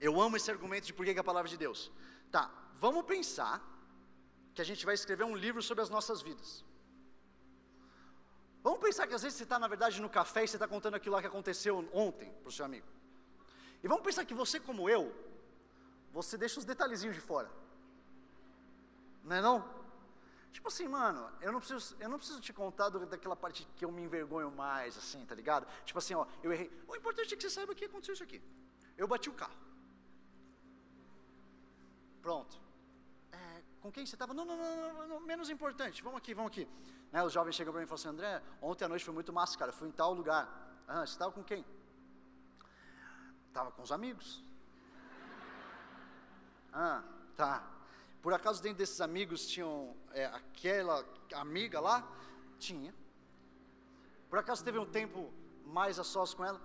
[0.00, 1.92] Eu amo esse argumento de por que é a palavra de Deus.
[2.32, 2.50] Tá,
[2.80, 3.62] vamos pensar
[4.52, 6.64] que a gente vai escrever um livro sobre as nossas vidas.
[8.60, 10.94] Vamos pensar que às vezes você está, na verdade, no café e você está contando
[10.94, 12.86] aquilo lá que aconteceu ontem para o seu amigo.
[13.84, 15.14] E vamos pensar que você, como eu,
[16.12, 17.50] você deixa os detalhezinhos de fora.
[19.22, 19.81] Não é não?
[20.52, 23.90] Tipo assim, mano, eu não preciso, eu não preciso te contar daquela parte que eu
[23.90, 25.66] me envergonho mais, assim, tá ligado?
[25.84, 26.70] Tipo assim, ó, eu errei.
[26.86, 28.40] O importante é que você saiba que aconteceu isso aqui.
[28.96, 29.56] Eu bati o carro.
[32.20, 32.60] Pronto.
[33.32, 34.34] É, com quem você estava?
[34.34, 36.02] Não, não, não, não, menos importante.
[36.02, 36.68] Vamos aqui, vamos aqui.
[37.10, 39.32] Né, os jovens chegam para mim e falam assim, André, ontem à noite foi muito
[39.32, 39.72] massa, cara.
[39.72, 40.46] Fui em tal lugar.
[40.86, 41.64] Ah, você estava com quem?
[43.48, 44.44] Estava com os amigos.
[46.72, 47.02] Ah,
[47.36, 47.66] tá.
[48.22, 51.04] Por acaso dentro desses amigos tinham é, aquela
[51.34, 52.08] amiga lá?
[52.58, 52.94] Tinha.
[54.30, 55.32] Por acaso teve um tempo
[55.66, 56.60] mais a sós com ela?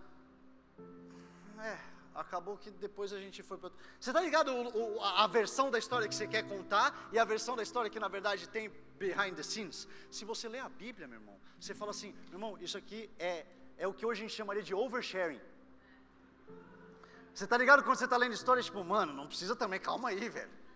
[1.59, 1.79] É,
[2.13, 3.71] acabou que depois a gente foi para.
[3.99, 7.25] Você está ligado o, o, a versão da história que você quer contar e a
[7.25, 9.87] versão da história que na verdade tem behind the scenes?
[10.11, 13.47] Se você lê a Bíblia, meu irmão, você fala assim, meu irmão, isso aqui é,
[13.77, 15.41] é o que hoje a gente chamaria de oversharing.
[17.33, 20.29] Você está ligado quando você está lendo história, tipo, mano, não precisa também, calma aí,
[20.29, 20.66] velho.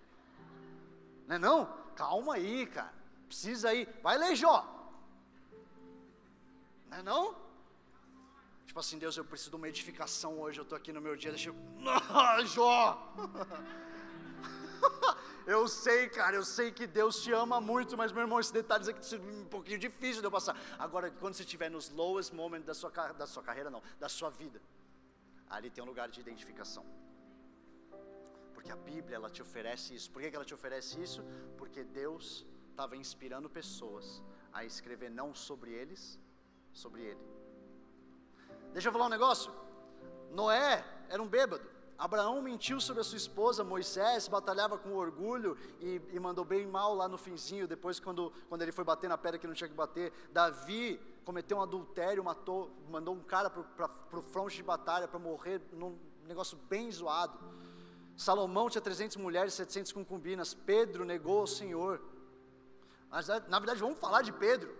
[1.27, 1.65] Não é não?
[1.95, 2.93] Calma aí, cara.
[3.27, 3.87] Precisa ir.
[4.01, 4.65] Vai ler Jó.
[6.89, 7.35] Não é não?
[8.65, 10.59] Tipo assim, Deus, eu preciso de uma edificação hoje.
[10.59, 11.31] Eu estou aqui no meu dia.
[11.31, 11.55] Deixa eu.
[12.09, 13.13] Ah, Jó!
[15.45, 18.87] eu sei, cara, eu sei que Deus te ama muito, mas meu irmão, esses detalhes
[18.87, 20.57] aqui é um pouquinho difícil de eu passar.
[20.79, 24.29] Agora, quando você estiver nos lowest moments da sua, da sua carreira, não, da sua
[24.29, 24.61] vida,
[25.49, 26.85] ali tem um lugar de identificação.
[28.61, 30.11] Porque a Bíblia ela te oferece isso.
[30.11, 31.23] Por que ela te oferece isso?
[31.57, 34.21] Porque Deus estava inspirando pessoas
[34.53, 36.19] a escrever não sobre eles,
[36.71, 37.25] sobre Ele.
[38.71, 39.51] Deixa eu falar um negócio.
[40.29, 41.67] Noé era um bêbado.
[41.97, 46.93] Abraão mentiu sobre a sua esposa, Moisés batalhava com orgulho e, e, mandou bem mal
[46.93, 49.75] lá no finzinho, depois quando, quando ele foi bater na pedra que não tinha que
[49.75, 50.13] bater.
[50.31, 55.61] Davi cometeu um adultério, matou, mandou um cara para o fronte de batalha para morrer
[55.73, 55.97] num
[56.27, 57.39] negócio bem zoado.
[58.17, 60.53] Salomão tinha 300 mulheres, 700 concubinas.
[60.53, 62.01] Pedro negou o Senhor.
[63.09, 64.73] Mas na verdade, vamos falar de Pedro.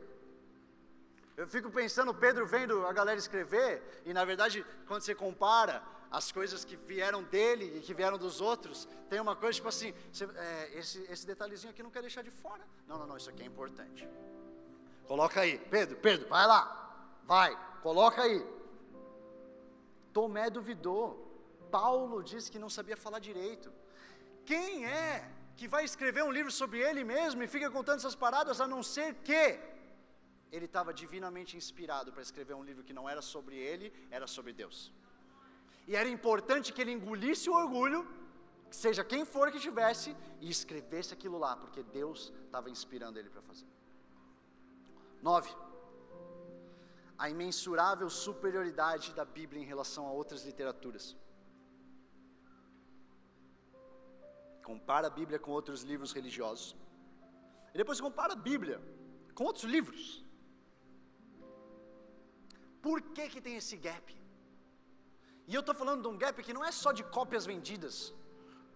[1.35, 6.31] Eu fico pensando, Pedro vendo a galera escrever, e na verdade, quando você compara as
[6.31, 10.25] coisas que vieram dele e que vieram dos outros, tem uma coisa tipo assim: você,
[10.25, 12.61] é, esse, esse detalhezinho aqui não quer deixar de fora.
[12.87, 14.07] Não, não, não, isso aqui é importante.
[15.07, 18.45] Coloca aí, Pedro, Pedro, vai lá, vai, coloca aí.
[20.13, 21.30] Tomé duvidou.
[21.77, 23.69] Paulo disse que não sabia falar direito.
[24.51, 25.07] Quem é
[25.59, 28.81] que vai escrever um livro sobre ele mesmo e fica contando essas paradas a não
[28.93, 29.43] ser que
[30.55, 34.51] ele estava divinamente inspirado para escrever um livro que não era sobre ele, era sobre
[34.61, 34.77] Deus.
[35.87, 37.99] E era importante que ele engolisse o orgulho,
[38.69, 43.41] seja quem for que tivesse, e escrevesse aquilo lá, porque Deus estava inspirando ele para
[43.41, 43.67] fazer.
[45.21, 45.55] 9.
[47.23, 51.15] a imensurável superioridade da Bíblia em relação a outras literaturas.
[54.71, 56.67] Compara a Bíblia com outros livros religiosos.
[57.73, 58.77] E depois compara a Bíblia
[59.37, 60.03] com outros livros.
[62.85, 64.07] Por que, que tem esse gap?
[65.49, 67.95] E eu estou falando de um gap que não é só de cópias vendidas,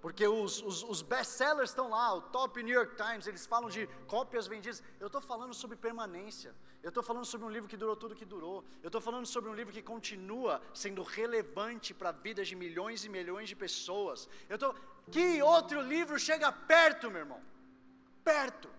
[0.06, 3.88] porque os, os, os best-sellers estão lá, o top New York Times, eles falam de
[4.06, 4.84] cópias vendidas.
[5.00, 6.54] Eu estou falando sobre permanência.
[6.84, 8.64] Eu estou falando sobre um livro que durou tudo que durou.
[8.84, 13.04] Eu estou falando sobre um livro que continua sendo relevante para a vida de milhões
[13.04, 14.30] e milhões de pessoas.
[14.48, 14.76] Eu tô,
[15.10, 17.42] que outro livro chega perto, meu irmão?
[18.24, 18.70] Perto.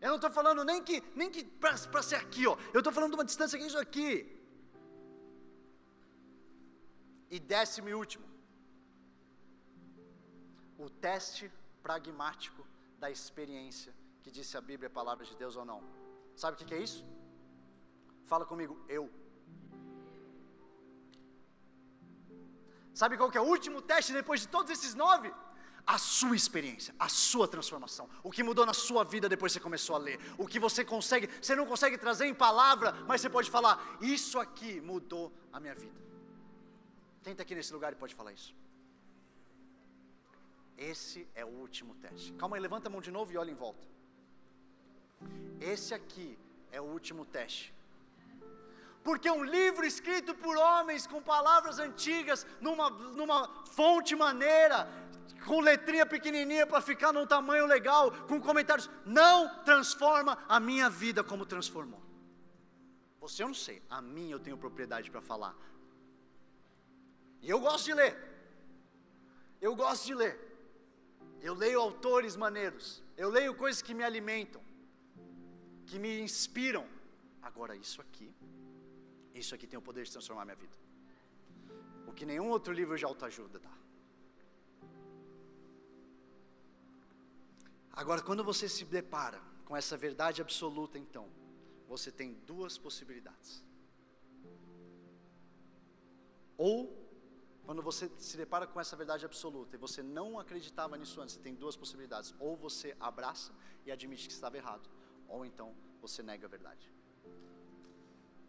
[0.00, 2.56] Eu não estou falando nem que, nem que para ser aqui, ó.
[2.72, 4.12] Eu estou falando de uma distância que é isso aqui.
[7.28, 8.29] E décimo e último,
[10.84, 11.44] o teste
[11.86, 12.62] pragmático
[13.02, 15.80] da experiência que disse a Bíblia, a palavra de Deus ou não.
[16.42, 17.04] Sabe o que, é isso?
[18.30, 19.04] Fala comigo, eu.
[23.00, 25.30] Sabe qual que é o último teste depois de todos esses nove?
[25.86, 29.62] a sua experiência, a sua transformação, o que mudou na sua vida depois que você
[29.62, 33.30] começou a ler, o que você consegue, você não consegue trazer em palavra, mas você
[33.30, 35.98] pode falar: Isso aqui mudou a minha vida.
[37.24, 38.54] Quem está aqui nesse lugar e pode falar isso?
[40.80, 42.32] Esse é o último teste.
[42.32, 43.86] Calma aí, levanta a mão de novo e olha em volta.
[45.60, 46.38] Esse aqui
[46.72, 47.74] é o último teste.
[49.04, 54.88] Porque um livro escrito por homens com palavras antigas, numa, numa fonte maneira,
[55.46, 61.22] com letrinha pequenininha para ficar num tamanho legal, com comentários, não transforma a minha vida
[61.22, 62.00] como transformou.
[63.20, 65.54] Você eu não sei, a mim eu tenho propriedade para falar.
[67.42, 68.16] E eu gosto de ler.
[69.60, 70.49] Eu gosto de ler.
[71.40, 73.02] Eu leio autores maneiros.
[73.16, 74.62] Eu leio coisas que me alimentam,
[75.86, 76.86] que me inspiram.
[77.42, 78.34] Agora, isso aqui,
[79.34, 80.76] isso aqui tem o poder de transformar minha vida.
[82.06, 83.72] O que nenhum outro livro de autoajuda dá.
[87.92, 91.28] Agora, quando você se depara com essa verdade absoluta, então,
[91.86, 93.64] você tem duas possibilidades.
[96.56, 96.99] Ou
[97.64, 101.40] quando você se depara com essa verdade absoluta e você não acreditava nisso antes, você
[101.40, 103.52] tem duas possibilidades: ou você abraça
[103.84, 104.88] e admite que estava errado,
[105.28, 106.92] ou então você nega a verdade.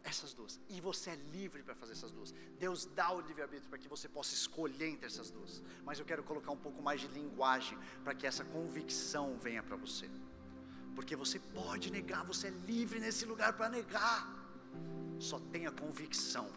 [0.04, 0.60] Essas duas.
[0.68, 2.34] E você é livre para fazer essas duas.
[2.58, 5.62] Deus dá o livre-arbítrio para que você possa escolher entre essas duas.
[5.84, 9.76] Mas eu quero colocar um pouco mais de linguagem para que essa convicção venha para
[9.76, 10.10] você.
[10.96, 14.28] Porque você pode negar, você é livre nesse lugar para negar.
[15.20, 16.50] Só tenha convicção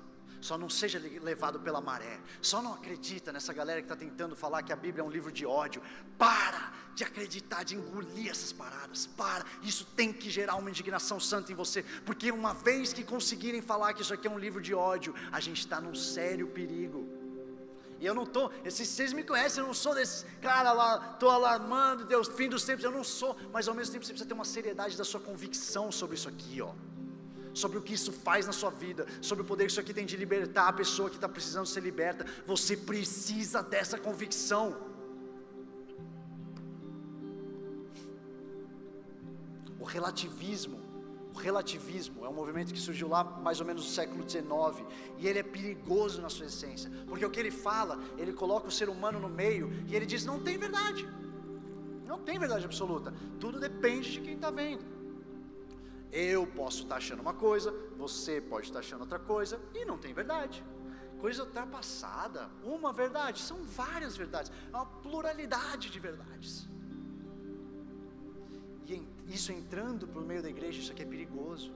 [0.45, 4.63] só não seja levado pela maré, só não acredita nessa galera que está tentando falar
[4.63, 5.81] que a Bíblia é um livro de ódio.
[6.19, 9.43] Para de acreditar, de engolir essas paradas, para.
[9.63, 13.95] Isso tem que gerar uma indignação santa em você, porque uma vez que conseguirem falar
[13.95, 17.09] que isso aqui é um livro de ódio, a gente está num sério perigo.
[17.99, 22.05] E eu não estou, vocês me conhecem, eu não sou desse cara lá, estou alarmando,
[22.05, 24.45] Deus, fim dos tempos, eu não sou, mas ao mesmo tempo você precisa ter uma
[24.45, 26.75] seriedade da sua convicção sobre isso aqui, ó
[27.55, 30.05] sobre o que isso faz na sua vida, sobre o poder que isso aqui tem
[30.05, 32.27] de libertar a pessoa que está precisando ser liberta.
[32.47, 34.77] Você precisa dessa convicção.
[39.79, 40.81] O relativismo,
[41.35, 44.87] o relativismo é um movimento que surgiu lá mais ou menos no século XIX
[45.19, 48.71] e ele é perigoso na sua essência, porque o que ele fala, ele coloca o
[48.71, 51.07] ser humano no meio e ele diz: não tem verdade,
[52.07, 54.94] não tem verdade absoluta, tudo depende de quem está vendo.
[56.15, 60.15] Eu posso estar achando uma coisa, você pode estar achando outra coisa, e não tem
[60.15, 60.63] verdade.
[61.21, 66.69] Coisa ultrapassada, uma verdade, são várias verdades, é uma pluralidade de verdades.
[68.87, 71.73] E isso entrando por meio da igreja, isso aqui é perigoso.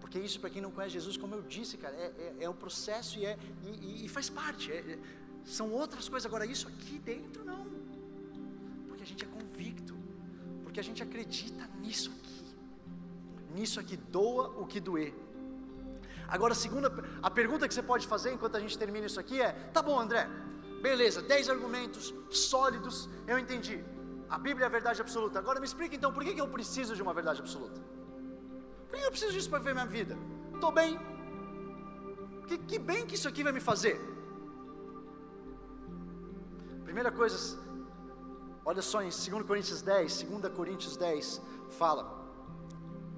[0.00, 2.58] Porque isso, para quem não conhece Jesus, como eu disse, cara, é, é, é um
[2.64, 4.72] processo e, é, e, e faz parte.
[4.72, 4.98] É, é,
[5.44, 6.26] são outras coisas.
[6.26, 7.64] Agora, isso aqui dentro, não.
[8.88, 9.94] Porque a gente é convicto.
[10.64, 12.39] Porque a gente acredita nisso aqui
[13.54, 15.14] nisso aqui, doa o que doer.
[16.28, 16.92] Agora, a segunda,
[17.22, 19.98] a pergunta que você pode fazer enquanto a gente termina isso aqui é: tá bom,
[19.98, 20.28] André,
[20.80, 23.82] beleza, 10 argumentos sólidos, eu entendi.
[24.28, 25.38] A Bíblia é a verdade absoluta.
[25.40, 27.80] Agora me explica então, por que, que eu preciso de uma verdade absoluta?
[28.88, 30.16] Por que eu preciso disso para viver minha vida?
[30.54, 30.98] Estou bem.
[32.46, 34.00] Que, que bem que isso aqui vai me fazer?
[36.84, 37.58] Primeira coisa,
[38.64, 41.40] olha só em 2 Coríntios 10, 2 Coríntios 10,
[41.70, 42.19] fala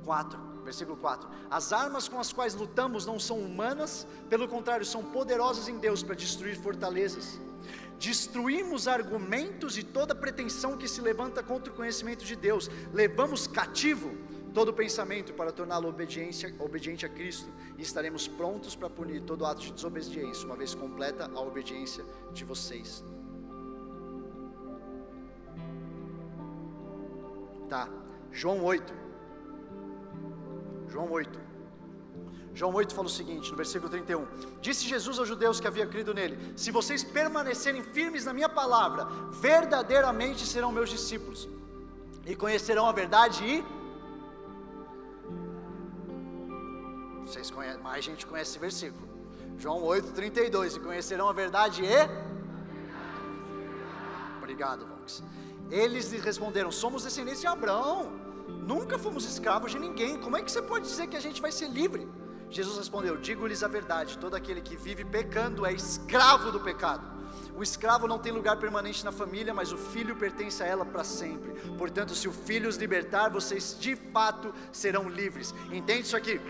[0.04, 1.28] 4, versículo 4.
[1.50, 6.02] As armas com as quais lutamos não são humanas, pelo contrário, são poderosas em Deus
[6.02, 7.40] para destruir fortalezas.
[7.98, 12.68] Destruímos argumentos e toda pretensão que se levanta contra o conhecimento de Deus.
[12.92, 14.16] Levamos cativo
[14.52, 19.72] todo pensamento para torná-lo obediente a Cristo, e estaremos prontos para punir todo ato de
[19.72, 23.02] desobediência, uma vez completa a obediência de vocês.
[27.68, 27.88] Tá,
[28.30, 28.92] João 8.
[30.92, 31.52] João 8.
[32.54, 34.26] João 8 fala o seguinte, no versículo 31:
[34.60, 39.06] Disse Jesus aos judeus que havia crido nele: Se vocês permanecerem firmes na minha palavra,
[39.48, 41.48] verdadeiramente serão meus discípulos,
[42.26, 43.64] e conhecerão a verdade e.
[47.26, 49.08] Vocês conhecem, mais gente conhece esse versículo.
[49.56, 51.98] João 8, 32: E conhecerão a verdade e.
[54.38, 55.22] Obrigado, Vox.
[55.70, 58.21] Eles lhe responderam: Somos descendentes de Abraão,
[58.62, 60.18] nunca fomos escravos de ninguém.
[60.18, 62.08] Como é que você pode dizer que a gente vai ser livre?
[62.50, 67.10] Jesus respondeu: Digo-lhes a verdade: todo aquele que vive pecando é escravo do pecado.
[67.56, 71.04] O escravo não tem lugar permanente na família, mas o filho pertence a ela para
[71.04, 71.52] sempre.
[71.76, 75.54] Portanto, se o filho os libertar, vocês de fato serão livres.
[75.70, 76.40] Entende isso aqui?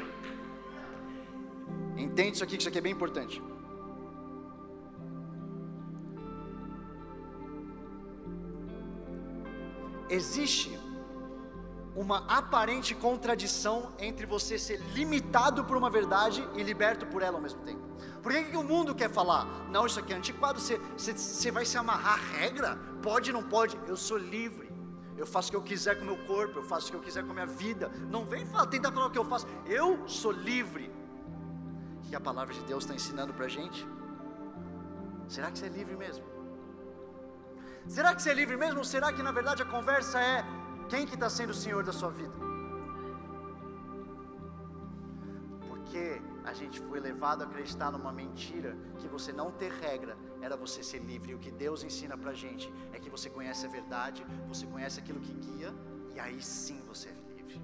[1.96, 3.42] Entende isso aqui, que isso aqui é bem importante.
[10.08, 10.78] Existe
[11.94, 17.42] uma aparente contradição entre você ser limitado por uma verdade e liberto por ela ao
[17.42, 17.82] mesmo tempo.
[18.22, 19.44] Por que, que o mundo quer falar?
[19.68, 22.76] Não, isso aqui é antiquado, você, você, você vai se amarrar a regra?
[23.02, 23.78] Pode, não pode?
[23.86, 24.72] Eu sou livre.
[25.16, 27.00] Eu faço o que eu quiser com o meu corpo, eu faço o que eu
[27.00, 27.90] quiser com a minha vida.
[28.08, 29.46] Não vem falar, tentar falar o que eu faço.
[29.66, 30.90] Eu sou livre.
[32.08, 33.86] Que a palavra de Deus está ensinando para a gente.
[35.28, 36.24] Será que você é livre mesmo?
[37.86, 38.78] Será que você é livre mesmo?
[38.78, 40.44] Ou será que na verdade a conversa é
[40.88, 42.34] quem que está sendo o Senhor da sua vida?
[45.68, 50.56] Porque a gente foi levado a acreditar numa mentira que você não ter regra era
[50.56, 51.32] você ser livre.
[51.32, 54.98] E o que Deus ensina para gente é que você conhece a verdade, você conhece
[55.00, 55.72] aquilo que guia,
[56.14, 57.60] e aí sim você é livre.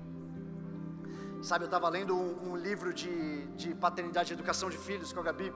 [1.42, 5.20] Sabe, eu estava lendo um, um, livro de, de paternidade e educação de filhos com
[5.20, 5.52] a Gabi,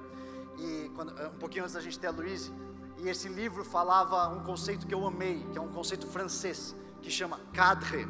[0.59, 2.53] e quando, um pouquinho antes da gente ter a Luíse,
[2.99, 7.11] e esse livro falava um conceito que eu amei, que é um conceito francês, que
[7.11, 8.07] chama cadre.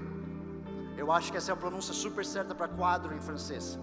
[0.97, 3.79] Eu acho que essa é a pronúncia super certa para quadro em francês.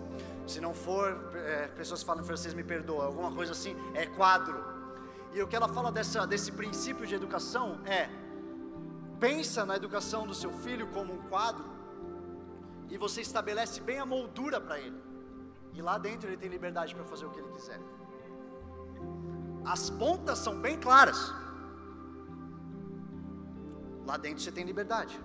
[0.45, 4.63] Se não for, é, pessoas que falam francês me perdoam, alguma coisa assim, é quadro.
[5.33, 8.09] E o que ela fala dessa, desse princípio de educação é:
[9.19, 11.65] pensa na educação do seu filho como um quadro,
[12.89, 14.99] e você estabelece bem a moldura para ele,
[15.73, 17.79] e lá dentro ele tem liberdade para fazer o que ele quiser.
[19.65, 21.33] As pontas são bem claras.
[24.05, 25.19] Lá dentro você tem liberdade.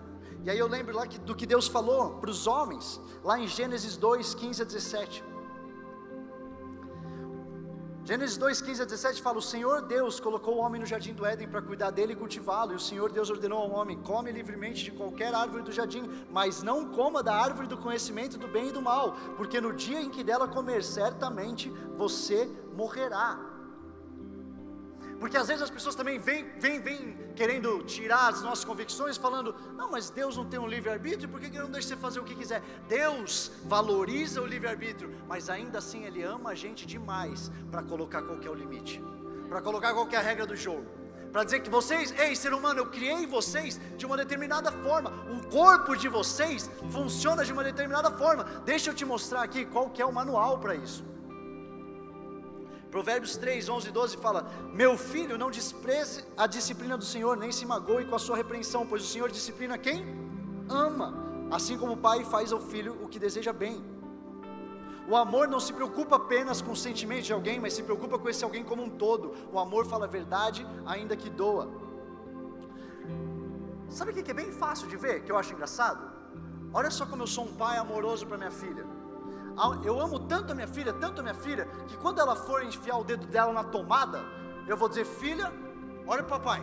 [0.45, 3.47] E aí eu lembro lá que, do que Deus falou para os homens, lá em
[3.47, 5.25] Gênesis 2, 15 a 17.
[8.07, 11.25] Gênesis 2, 15 a 17 fala: O Senhor Deus colocou o homem no jardim do
[11.25, 12.73] Éden para cuidar dele e cultivá-lo.
[12.73, 16.63] E o Senhor Deus ordenou ao homem: Come livremente de qualquer árvore do jardim, mas
[16.63, 20.11] não coma da árvore do conhecimento do bem e do mal, porque no dia em
[20.11, 22.47] que dela comer, certamente você
[22.77, 23.54] morrerá.
[25.25, 29.57] Porque às vezes as pessoas também vêm, vêm, vêm querendo tirar as nossas convicções, falando:
[29.75, 32.25] não, mas Deus não tem um livre-arbítrio, por que Ele não deixa você fazer o
[32.25, 32.61] que quiser?
[32.87, 38.39] Deus valoriza o livre-arbítrio, mas ainda assim Ele ama a gente demais para colocar qual
[38.39, 39.03] é limite,
[39.49, 40.85] para colocar qual é regra do jogo.
[41.33, 45.49] Para dizer que vocês, ei ser humano, eu criei vocês de uma determinada forma, o
[45.49, 48.45] corpo de vocês funciona de uma determinada forma.
[48.67, 51.14] Deixa eu te mostrar aqui qual que é o manual para isso.
[52.95, 57.51] Provérbios 3, 11 e 12 fala: Meu filho, não despreze a disciplina do Senhor, nem
[57.51, 60.05] se magoe com a sua repreensão, pois o Senhor disciplina quem?
[60.69, 61.09] Ama,
[61.51, 63.85] assim como o pai faz ao filho o que deseja bem.
[65.09, 68.29] O amor não se preocupa apenas com o sentimento de alguém, mas se preocupa com
[68.29, 69.35] esse alguém como um todo.
[69.53, 71.69] O amor fala a verdade, ainda que doa.
[73.89, 76.13] Sabe o que é bem fácil de ver, que eu acho engraçado?
[76.73, 78.87] Olha só como eu sou um pai amoroso para minha filha.
[79.85, 82.99] Eu amo tanto a minha filha, tanto a minha filha, que quando ela for enfiar
[82.99, 84.21] o dedo dela na tomada,
[84.67, 85.53] eu vou dizer: Filha,
[86.07, 86.63] olha para papai.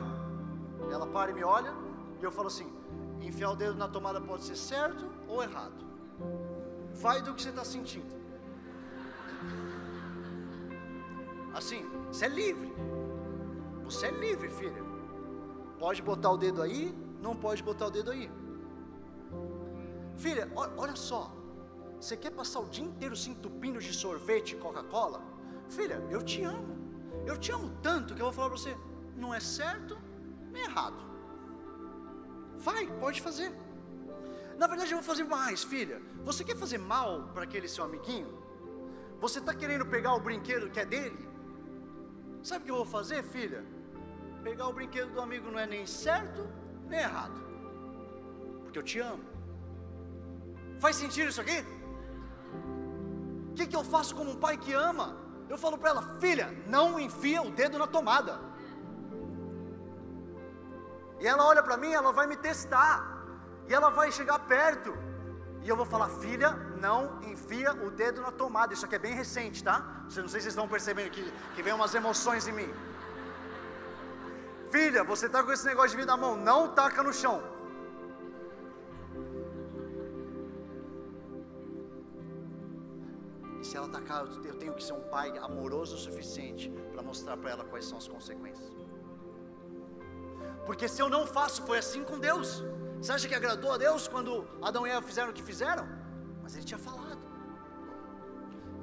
[0.92, 1.74] Ela para e me olha,
[2.20, 2.72] e eu falo assim:
[3.22, 5.86] Enfiar o dedo na tomada pode ser certo ou errado.
[6.94, 8.22] Vai do que você está sentindo.
[11.54, 12.74] Assim, você é livre.
[13.86, 14.84] Você é livre, filha.
[15.80, 18.30] Pode botar o dedo aí, não pode botar o dedo aí.
[20.18, 21.32] Filha, olha só,
[22.02, 25.22] você quer passar o dia inteiro se entupindo de sorvete e Coca-Cola?
[25.70, 26.76] Filha, eu te amo.
[27.28, 28.76] Eu te amo tanto que eu vou falar para você:
[29.16, 29.97] não é certo
[30.52, 30.99] nem errado.
[32.58, 33.54] Vai, pode fazer.
[34.58, 36.02] Na verdade, eu vou fazer mais, filha.
[36.26, 38.41] Você quer fazer mal para aquele seu amiguinho?
[39.20, 41.30] Você está querendo pegar o brinquedo que é dele?
[42.41, 43.64] Sabe o que eu vou fazer, filha?
[44.43, 46.49] Pegar o brinquedo do amigo não é nem certo
[46.89, 47.39] nem errado,
[48.64, 49.24] porque eu te amo.
[50.80, 51.64] Faz sentido isso aqui?
[53.52, 55.08] O que, que eu faço como um pai que ama?
[55.49, 58.39] Eu falo para ela, filha, não enfia o dedo na tomada.
[61.20, 62.95] E ela olha para mim, ela vai me testar.
[63.68, 64.91] E ela vai chegar perto.
[65.64, 66.52] E eu vou falar, filha,
[66.86, 68.74] não enfia o dedo na tomada.
[68.74, 69.78] Isso aqui é bem recente, tá?
[70.04, 71.24] Não sei se vocês estão percebendo que,
[71.56, 72.74] que vem umas emoções em mim.
[74.72, 77.43] Filha, você está com esse negócio de vida na mão, não taca no chão.
[83.62, 87.38] E se ela tacar, eu tenho que ser um pai amoroso o suficiente para mostrar
[87.38, 88.68] para ela quais são as consequências.
[90.66, 92.64] Porque se eu não faço, foi assim com Deus.
[92.99, 95.88] Você acha que agradou a Deus quando Adão e Eva fizeram o que fizeram?
[96.41, 97.22] Mas ele tinha falado.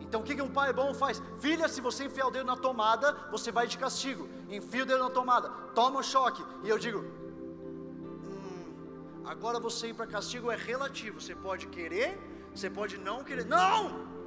[0.01, 1.21] Então o que, que um pai bom faz?
[1.41, 4.29] Filha, se você enfiar o dedo na tomada, você vai de castigo.
[4.49, 6.45] Enfia o dedo na tomada, toma o choque.
[6.63, 11.21] E eu digo: hum, agora você ir para castigo é relativo.
[11.21, 12.17] Você pode querer,
[12.55, 13.45] você pode não querer.
[13.45, 14.18] Não!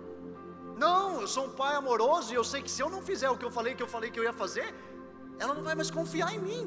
[0.84, 3.38] Não, eu sou um pai amoroso e eu sei que se eu não fizer o
[3.40, 4.68] que eu falei que eu falei que eu ia fazer,
[5.42, 6.64] ela não vai mais confiar em mim.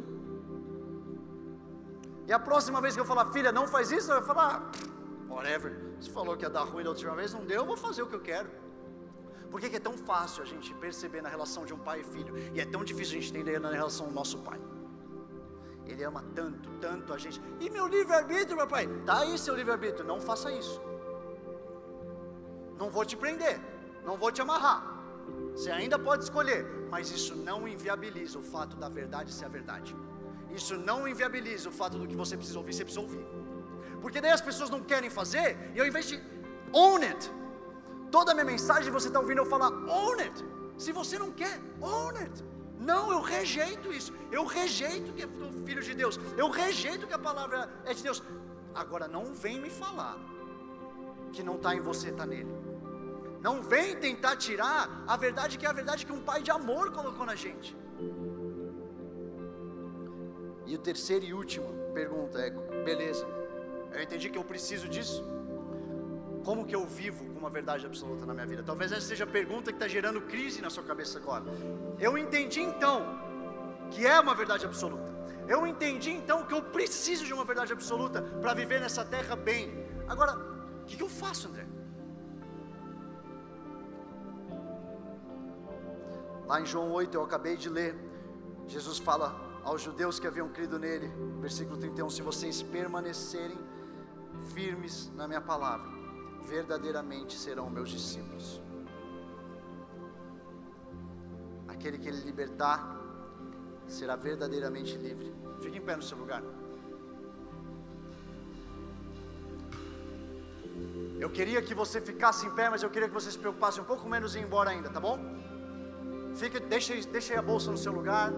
[2.29, 5.33] E a próxima vez que eu falar, filha, não faz isso, ela vai falar, ah,
[5.33, 5.73] whatever.
[5.99, 8.07] Você falou que ia dar ruim da última vez, não deu, eu vou fazer o
[8.07, 8.49] que eu quero.
[9.51, 12.05] Por que, que é tão fácil a gente perceber na relação de um pai e
[12.15, 12.35] filho?
[12.55, 14.61] E é tão difícil a gente entender na relação do nosso pai.
[15.91, 17.41] Ele ama tanto, tanto a gente.
[17.61, 18.89] E meu livre-arbítrio, meu pai?
[19.05, 20.81] Tá aí seu livre-arbítrio, não faça isso.
[22.79, 23.61] Não vou te prender,
[24.05, 24.95] não vou te amarrar.
[25.53, 29.97] Você ainda pode escolher, mas isso não inviabiliza o fato da verdade ser a verdade.
[30.51, 33.25] Isso não inviabiliza o fato do que você precisa ouvir, você precisa ouvir.
[34.01, 36.23] Porque daí as pessoas não querem fazer, e ao invés de
[36.73, 37.31] own it,
[38.11, 40.45] toda a minha mensagem você está ouvindo eu falar own it.
[40.77, 42.45] Se você não quer, own it.
[42.79, 44.13] Não, eu rejeito isso.
[44.31, 46.21] Eu rejeito que é do filho de Deus.
[46.37, 48.23] Eu rejeito que a palavra é de Deus.
[48.75, 50.19] Agora não vem me falar
[51.33, 52.64] que não está em você, está nele.
[53.47, 56.91] Não vem tentar tirar a verdade que é a verdade que um pai de amor
[56.99, 57.77] colocou na gente.
[60.65, 62.49] E o terceiro e último pergunta é:
[62.91, 63.27] beleza,
[63.93, 65.23] eu entendi que eu preciso disso.
[66.43, 68.63] Como que eu vivo com uma verdade absoluta na minha vida?
[68.63, 71.45] Talvez essa seja a pergunta que está gerando crise na sua cabeça agora.
[72.01, 72.99] Eu entendi então
[73.91, 75.13] que é uma verdade absoluta.
[75.47, 79.87] Eu entendi então que eu preciso de uma verdade absoluta para viver nessa terra bem.
[80.09, 80.35] Agora,
[80.81, 81.74] o que, que eu faço, André?
[86.47, 87.95] Lá em João 8, eu acabei de ler,
[88.67, 89.35] Jesus fala:
[89.65, 93.59] aos judeus que haviam crido nele, versículo 31, se vocês permanecerem
[94.55, 95.91] firmes na minha palavra,
[96.47, 98.61] verdadeiramente serão meus discípulos.
[101.67, 102.79] Aquele que ele libertar
[103.87, 105.35] será verdadeiramente livre.
[105.63, 106.43] Fique em pé no seu lugar.
[111.19, 113.85] Eu queria que você ficasse em pé, mas eu queria que você se preocupasse um
[113.85, 115.19] pouco menos em ir embora ainda, tá bom?
[116.35, 118.33] Fique, deixe, deixe aí a bolsa no seu lugar.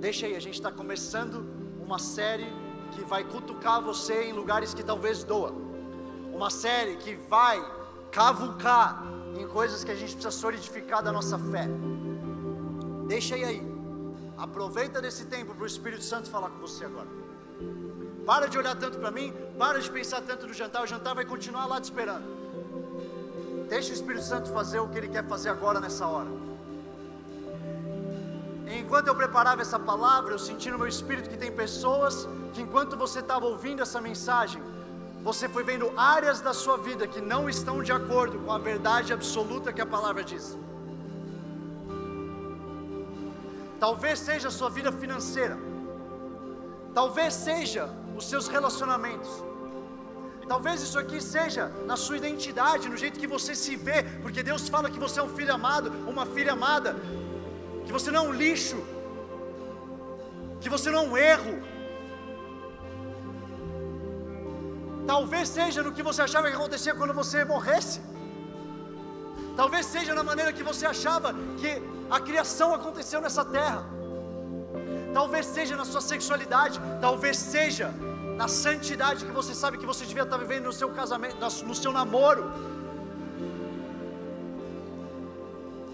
[0.00, 1.46] Deixa aí, a gente está começando
[1.80, 2.46] uma série
[2.92, 5.52] que vai cutucar você em lugares que talvez doa.
[6.32, 7.62] Uma série que vai
[8.10, 9.02] cavucar
[9.38, 11.68] em coisas que a gente precisa solidificar da nossa fé.
[13.06, 13.62] Deixa aí.
[14.36, 17.08] Aproveita desse tempo para o Espírito Santo falar com você agora.
[18.24, 21.24] Para de olhar tanto para mim, para de pensar tanto no jantar, o jantar vai
[21.24, 22.24] continuar lá te esperando.
[23.68, 26.47] Deixa o Espírito Santo fazer o que ele quer fazer agora nessa hora.
[28.76, 32.96] Enquanto eu preparava essa palavra, eu senti no meu espírito que tem pessoas que, enquanto
[32.96, 34.62] você estava ouvindo essa mensagem,
[35.22, 39.12] você foi vendo áreas da sua vida que não estão de acordo com a verdade
[39.12, 40.56] absoluta que a palavra diz.
[43.80, 45.56] Talvez seja a sua vida financeira,
[46.92, 49.30] talvez seja os seus relacionamentos,
[50.48, 54.68] talvez isso aqui seja na sua identidade, no jeito que você se vê, porque Deus
[54.68, 56.96] fala que você é um filho amado, uma filha amada,
[57.88, 58.78] que você não é um lixo,
[60.62, 61.54] que você não é um erro.
[65.06, 68.00] Talvez seja no que você achava que acontecia quando você morresse.
[69.60, 71.70] Talvez seja na maneira que você achava que
[72.16, 73.82] a criação aconteceu nessa terra.
[75.14, 77.88] Talvez seja na sua sexualidade, talvez seja
[78.36, 81.38] na santidade que você sabe que você devia estar vivendo no seu casamento,
[81.70, 82.44] no seu namoro.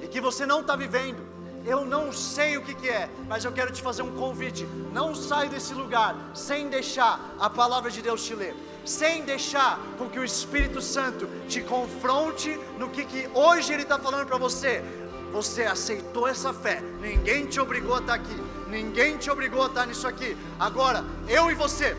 [0.03, 1.34] E que você não está vivendo.
[1.65, 4.67] Eu não sei o que, que é, mas eu quero te fazer um convite.
[4.93, 8.55] Não sai desse lugar sem deixar a palavra de Deus te ler,
[8.85, 13.99] sem deixar com que o Espírito Santo te confronte no que, que hoje Ele está
[13.99, 14.85] falando para você.
[15.33, 18.37] Você aceitou essa fé, ninguém te obrigou a estar tá aqui,
[18.69, 20.37] ninguém te obrigou a estar tá nisso aqui.
[20.61, 21.97] Agora, eu e você,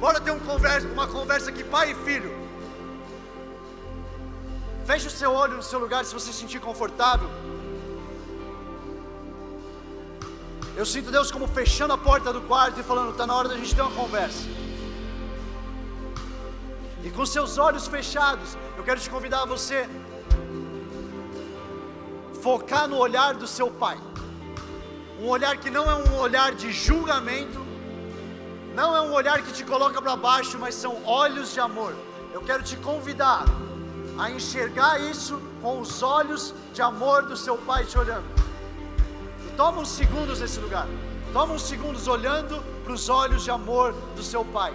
[0.00, 2.32] Bora ter um conversa, uma conversa aqui, pai e filho.
[4.86, 7.28] Feche o seu olho no seu lugar se você se sentir confortável.
[10.80, 13.56] Eu sinto Deus como fechando a porta do quarto e falando: está na hora da
[13.56, 14.44] gente ter uma conversa.
[17.02, 19.88] E com seus olhos fechados, eu quero te convidar a você
[22.44, 23.98] focar no olhar do seu pai.
[25.20, 27.60] Um olhar que não é um olhar de julgamento,
[28.72, 31.92] não é um olhar que te coloca para baixo, mas são olhos de amor.
[32.32, 33.44] Eu quero te convidar
[34.16, 38.38] a enxergar isso com os olhos de amor do seu pai te olhando.
[39.58, 40.86] Toma uns segundos nesse lugar.
[41.32, 44.72] Toma uns segundos olhando para os olhos de amor do seu pai.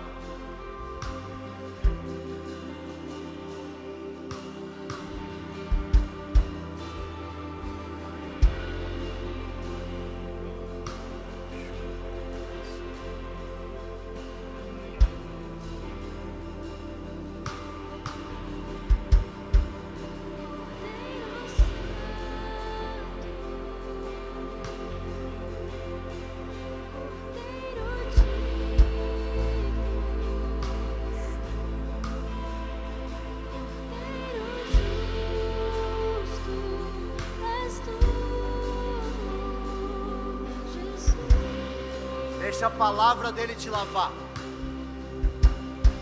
[42.74, 44.12] Palavra dele te lavar.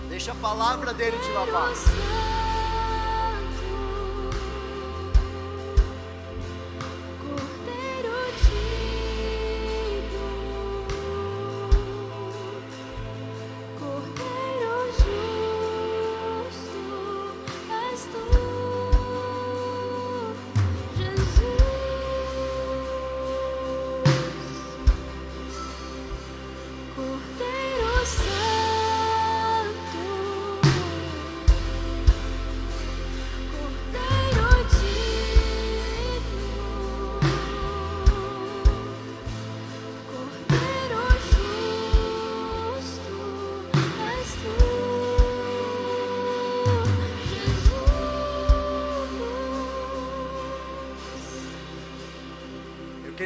[0.09, 2.20] Deixa a palavra dele te lavar.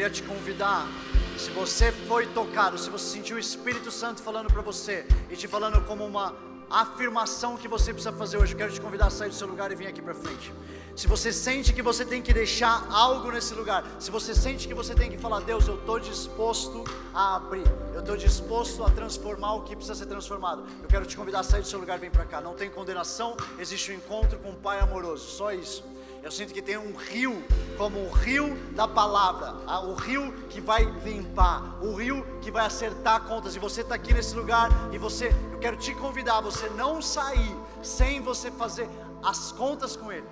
[0.06, 0.88] Queria te convidar,
[1.36, 5.48] se você foi tocado, se você sentiu o Espírito Santo falando para você e te
[5.48, 6.36] falando como uma
[6.70, 9.72] afirmação que você precisa fazer hoje, eu quero te convidar a sair do seu lugar
[9.72, 10.54] e vir aqui para frente.
[10.96, 14.76] Se você sente que você tem que deixar algo nesse lugar, se você sente que
[14.76, 19.56] você tem que falar, Deus, eu estou disposto a abrir, eu estou disposto a transformar
[19.56, 22.02] o que precisa ser transformado, eu quero te convidar a sair do seu lugar e
[22.02, 22.40] vir para cá.
[22.40, 25.95] Não tem condenação, existe um encontro com o Pai amoroso, só isso.
[26.26, 27.46] Eu sinto que tem um rio,
[27.78, 29.54] como o rio da palavra,
[29.84, 33.56] o rio que vai limpar, o rio que vai acertar contas.
[33.56, 37.56] E você está aqui nesse lugar e você, eu quero te convidar você não sair
[37.84, 38.90] sem você fazer
[39.24, 40.26] as contas com Ele.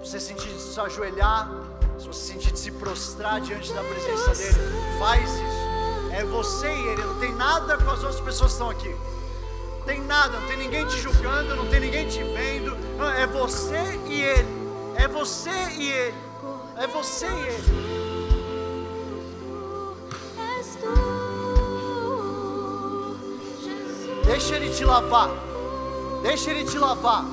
[0.00, 1.50] você sentir de se ajoelhar,
[1.98, 5.65] se você sentir de se prostrar diante da presença dele, faz isso.
[6.16, 8.88] É você e ele, não tem nada com as outras pessoas que estão aqui.
[9.80, 12.74] Não tem nada, não tem ninguém te julgando, não tem ninguém te vendo.
[12.96, 14.48] Não, é você e ele.
[14.94, 16.14] É você e ele.
[16.78, 18.06] É você e ele.
[24.24, 25.28] Deixa ele te lavar.
[26.22, 27.26] Deixa ele te lavar.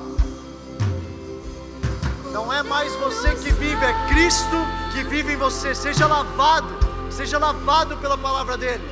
[2.30, 4.56] Não é mais você que vive, é Cristo
[4.92, 5.74] que vive em você.
[5.74, 6.83] Seja lavado.
[7.14, 8.82] Seja lavado pela palavra dele.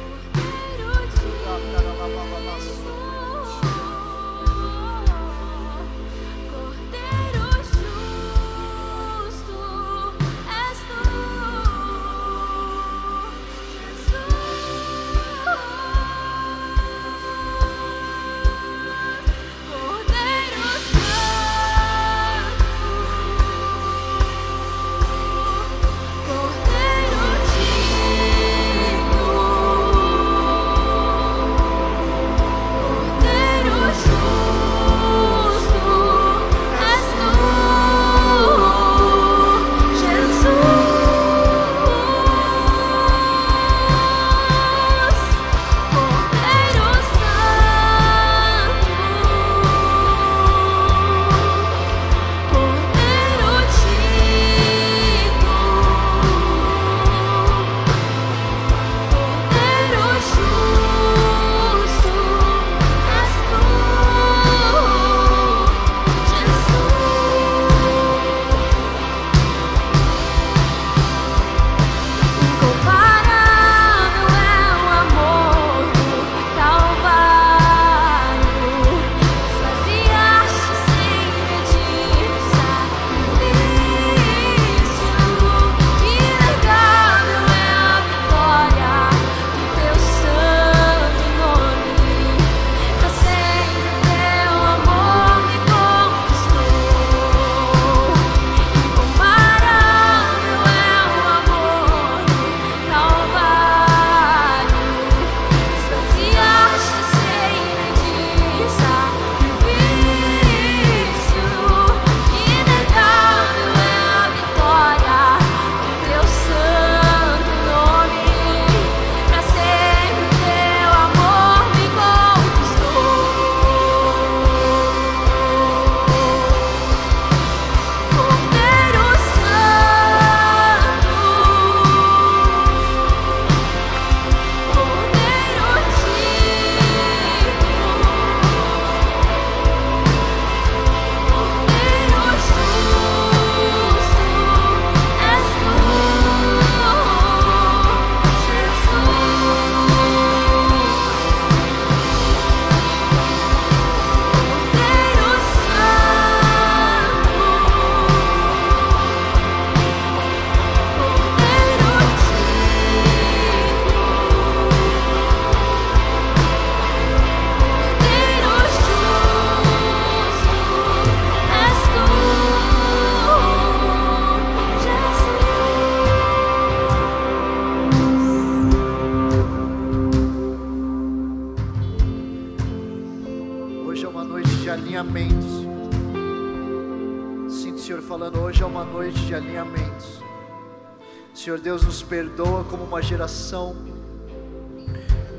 [191.72, 193.74] Deus, nos perdoa como uma geração.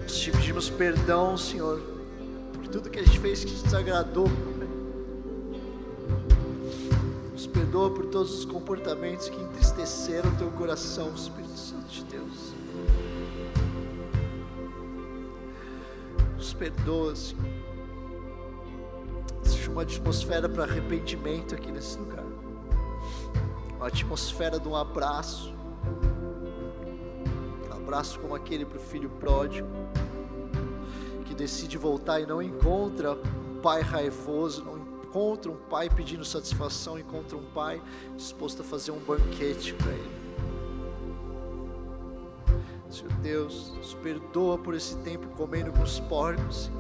[0.08, 1.80] Te pedimos perdão, Senhor,
[2.54, 4.28] por tudo que a gente fez que te desagradou.
[7.32, 12.54] Nos perdoa por todos os comportamentos que entristeceram o teu coração, Espírito Santo de Deus.
[16.36, 17.46] Nos perdoa, Senhor.
[19.46, 22.26] Existe uma atmosfera para arrependimento aqui nesse lugar.
[23.76, 25.54] Uma atmosfera de um abraço.
[27.84, 29.68] Abraço como aquele para o filho pródigo.
[31.26, 36.98] Que decide voltar e não encontra um pai raivoso, não encontra um pai pedindo satisfação,
[36.98, 37.82] encontra um pai
[38.16, 40.24] disposto a fazer um banquete para ele.
[42.90, 46.72] Senhor Deus, nos perdoa por esse tempo comendo com os porcos.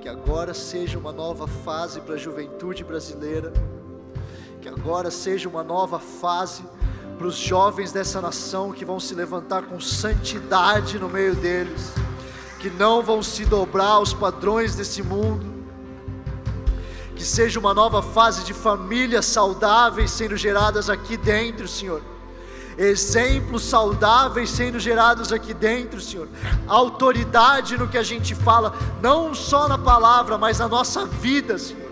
[0.00, 3.52] Que agora seja uma nova fase para a juventude brasileira.
[4.62, 6.62] Que agora seja uma nova fase
[7.16, 11.92] para os jovens dessa nação que vão se levantar com santidade no meio deles,
[12.58, 15.52] que não vão se dobrar aos padrões desse mundo.
[17.14, 22.02] Que seja uma nova fase de famílias saudáveis sendo geradas aqui dentro, Senhor
[22.76, 26.28] exemplos saudáveis sendo gerados aqui dentro, Senhor.
[26.66, 31.83] Autoridade no que a gente fala, não só na palavra, mas na nossa vida, Senhor.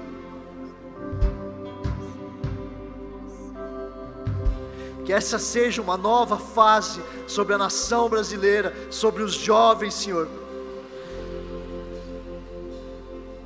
[5.05, 10.29] Que essa seja uma nova fase sobre a nação brasileira, sobre os jovens, Senhor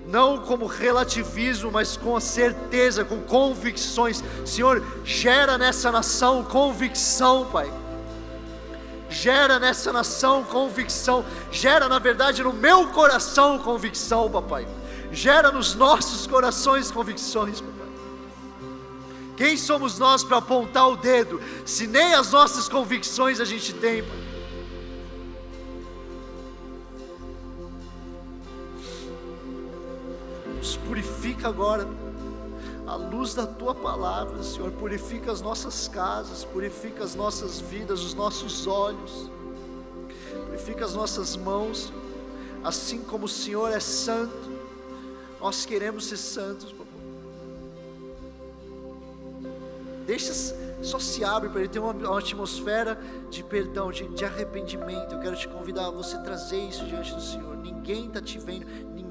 [0.07, 4.23] não como relativismo, mas com a certeza, com convicções.
[4.45, 7.71] Senhor, gera nessa nação convicção, Pai.
[9.09, 14.67] Gera nessa nação convicção, gera na verdade no meu coração convicção, papai.
[15.13, 17.76] Gera nos nossos corações convicções, papai.
[19.37, 24.03] Quem somos nós para apontar o dedo, se nem as nossas convicções a gente tem,
[24.03, 24.27] pai?
[30.67, 31.87] nos purifica agora.
[32.87, 38.15] A luz da tua palavra, Senhor, purifica as nossas casas, purifica as nossas vidas, os
[38.15, 39.31] nossos olhos,
[40.47, 41.93] purifica as nossas mãos,
[42.63, 44.57] assim como o Senhor é santo,
[45.41, 46.73] nós queremos ser santos,
[50.07, 50.33] Deixa,
[50.83, 55.15] só se abre para ele ter uma, uma atmosfera de perdão, de, de arrependimento.
[55.15, 57.57] Eu quero te convidar a você trazer isso diante do Senhor.
[57.57, 58.67] Ninguém está te vendo,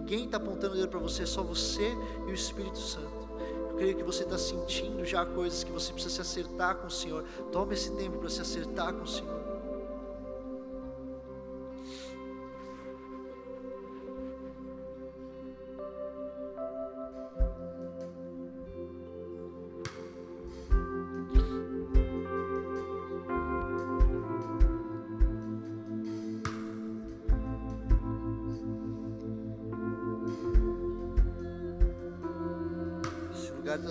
[0.05, 1.97] Ninguém está apontando o dedo para você, é só você
[2.27, 3.25] e o Espírito Santo.
[3.69, 6.91] Eu creio que você está sentindo já coisas que você precisa se acertar com o
[6.91, 7.25] Senhor.
[7.51, 9.44] Tome esse tempo para se acertar com o Senhor.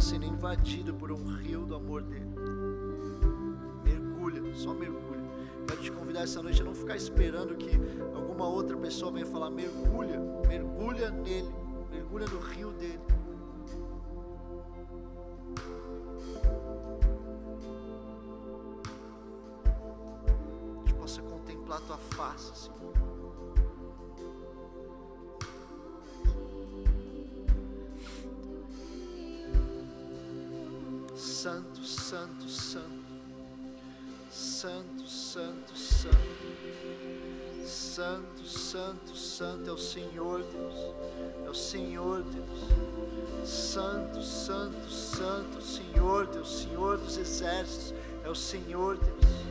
[0.04, 2.28] Sendo invadido por um rio do amor dele.
[3.82, 5.24] Mergulha, só mergulha.
[5.66, 7.70] Quero te convidar essa noite a não ficar esperando que
[8.14, 9.48] alguma outra pessoa venha falar.
[9.48, 11.50] Mergulha, mergulha nele,
[11.90, 13.00] mergulha no rio dele.
[20.84, 23.03] Que possa contemplar tua face, Senhor.
[31.44, 33.04] Santo, santo, santo.
[34.30, 36.16] Santo, santo, santo.
[37.66, 40.74] Santo, santo, santo é o Senhor Deus.
[41.44, 43.46] É o Senhor Deus.
[43.46, 47.92] Santo, santo, santo, Senhor Deus, Senhor dos exércitos,
[48.24, 49.43] é o Senhor Deus.